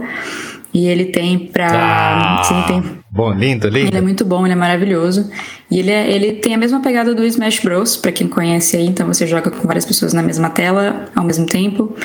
[0.74, 1.70] E ele tem pra.
[1.72, 2.84] Ah, sim, tem.
[3.12, 3.88] Bom, lindo, lindo.
[3.88, 5.30] Ele é muito bom, ele é maravilhoso.
[5.70, 8.86] E ele, é, ele tem a mesma pegada do Smash Bros, para quem conhece aí,
[8.86, 11.96] então você joga com várias pessoas na mesma tela ao mesmo tempo.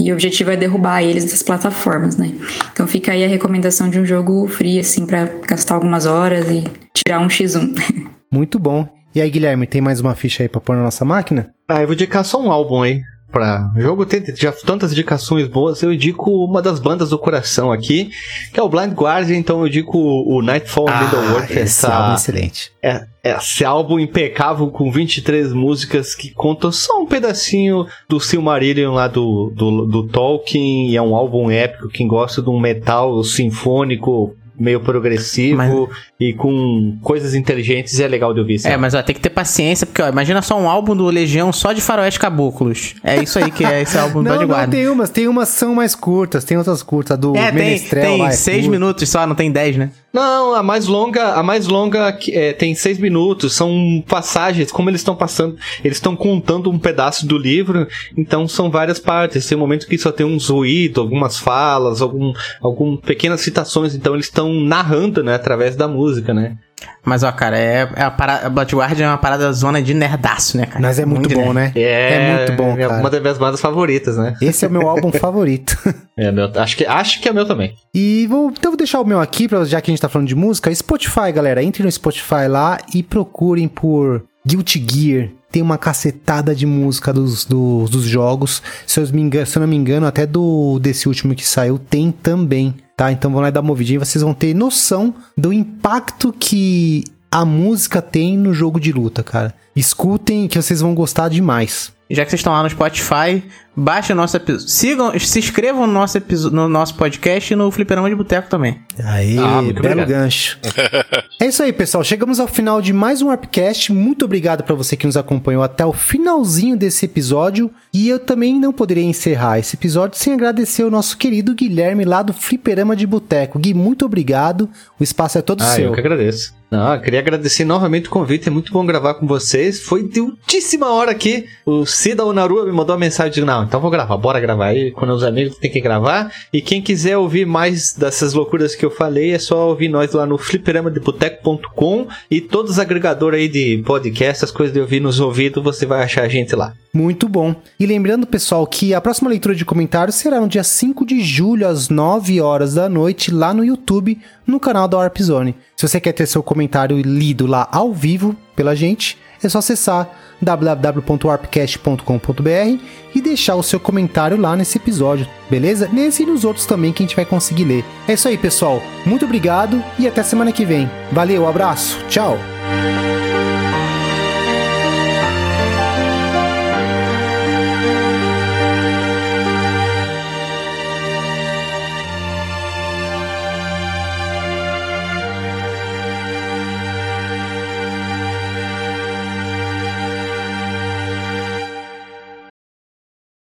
[0.00, 2.30] E o objetivo é derrubar eles das plataformas, né?
[2.72, 6.64] Então fica aí a recomendação de um jogo free, assim, para gastar algumas horas e
[6.92, 7.74] tirar um X1.
[8.30, 8.86] Muito bom.
[9.14, 11.50] E aí, Guilherme, tem mais uma ficha aí pra pôr na nossa máquina?
[11.66, 13.00] Ah, eu vou indicar só um álbum aí
[13.30, 18.10] para jogo tem já tantas indicações boas, eu indico uma das bandas do coração aqui,
[18.52, 21.50] que é o Blind Guardian, então eu indico o Nightfall ah, Middle-earth.
[21.50, 22.72] Esse essa, álbum é excelente.
[22.82, 29.08] É, esse álbum impecável com 23 músicas que contam só um pedacinho do Silmarillion lá
[29.08, 34.35] do, do, do Tolkien, e é um álbum épico, quem gosta de um metal sinfônico
[34.58, 35.72] meio progressivo mas...
[36.18, 38.58] e com coisas inteligentes e é legal de ouvir.
[38.58, 38.74] Sabe?
[38.74, 41.52] É, mas ó, tem que ter paciência, porque ó, imagina só um álbum do Legião
[41.52, 42.94] só de faroeste caboclos.
[43.02, 45.74] É isso aí que é esse álbum não, do Não, tem umas, tem umas são
[45.74, 48.70] mais curtas, tem outras curtas do é, Menestrel tem, tem lá, é seis curto.
[48.70, 49.90] minutos só, não tem dez, né?
[50.16, 53.52] Não, a mais longa, a mais longa é, tem seis minutos.
[53.52, 57.86] São passagens, como eles estão passando, eles estão contando um pedaço do livro,
[58.16, 59.46] então são várias partes.
[59.46, 63.94] Tem momentos que só tem uns ruídos, algumas falas, algum, algum pequenas citações.
[63.94, 66.56] Então eles estão narrando, né, através da música, né?
[67.04, 68.50] Mas, ó, cara, é, é a parada.
[68.50, 70.80] Blood Guardian é uma parada zona de nerdaço, né, cara?
[70.80, 71.72] Mas é muito, muito bom, né?
[71.74, 72.76] É, é muito bom.
[72.76, 74.34] É uma das minhas bandas favoritas, né?
[74.42, 75.76] Esse é o meu álbum favorito.
[76.16, 77.74] É, meu, acho, que, acho que é meu também.
[77.94, 80.28] E vou, então vou deixar o meu aqui, pra, já que a gente tá falando
[80.28, 80.74] de música.
[80.74, 81.62] Spotify, galera.
[81.62, 85.28] Entre no Spotify lá e procurem por Guilty Gear.
[85.50, 88.62] Tem uma cacetada de música dos, dos, dos jogos.
[88.86, 91.78] Se eu, me engano, se eu não me engano, até do desse último que saiu,
[91.78, 93.12] tem também tá?
[93.12, 98.00] Então vão lá dar uma ouvidinha, vocês vão ter noção do impacto que a música
[98.00, 99.54] tem no jogo de luta, cara.
[99.74, 101.92] Escutem que vocês vão gostar demais.
[102.08, 103.42] Já que vocês estão lá no Spotify,
[103.74, 104.68] baixe o nosso episódio.
[104.68, 106.18] Sigam, se inscrevam no nosso,
[106.52, 108.80] no nosso podcast e no Fliperama de Boteco também.
[109.02, 110.08] Aí, ah, belo obrigado.
[110.08, 110.58] gancho.
[111.40, 112.04] é isso aí, pessoal.
[112.04, 113.92] Chegamos ao final de mais um Warpcast.
[113.92, 117.72] Muito obrigado para você que nos acompanhou até o finalzinho desse episódio.
[117.92, 122.22] E eu também não poderia encerrar esse episódio sem agradecer o nosso querido Guilherme lá
[122.22, 123.58] do Fliperama de Boteco.
[123.58, 124.70] Gui, muito obrigado.
[124.98, 125.86] O espaço é todo ah, seu.
[125.86, 126.54] Eu que agradeço.
[126.70, 129.80] Não, queria agradecer novamente o convite, é muito bom gravar com vocês.
[129.80, 131.46] Foi de ultíssima hora aqui.
[131.64, 134.90] O Cida Onarua me mandou uma mensagem de não, então vou gravar, bora gravar aí.
[134.90, 136.32] Quando os amigos tem que gravar.
[136.52, 140.26] E quem quiser ouvir mais dessas loucuras que eu falei, é só ouvir nós lá
[140.26, 145.62] no fliperamadeboteco.com e todos os agregadores aí de podcast, as coisas de ouvir nos ouvidos,
[145.62, 146.74] você vai achar a gente lá.
[146.96, 147.54] Muito bom.
[147.78, 151.68] E lembrando, pessoal, que a próxima leitura de comentários será no dia 5 de julho,
[151.68, 155.54] às 9 horas da noite, lá no YouTube, no canal da Warp Zone.
[155.76, 160.08] Se você quer ter seu comentário lido lá ao vivo pela gente, é só acessar
[160.40, 162.82] www.warpcast.com.br
[163.14, 165.90] e deixar o seu comentário lá nesse episódio, beleza?
[165.92, 167.84] Nesse e nos outros também que a gente vai conseguir ler.
[168.08, 168.82] É isso aí, pessoal.
[169.04, 170.90] Muito obrigado e até semana que vem.
[171.12, 172.38] Valeu, abraço, tchau!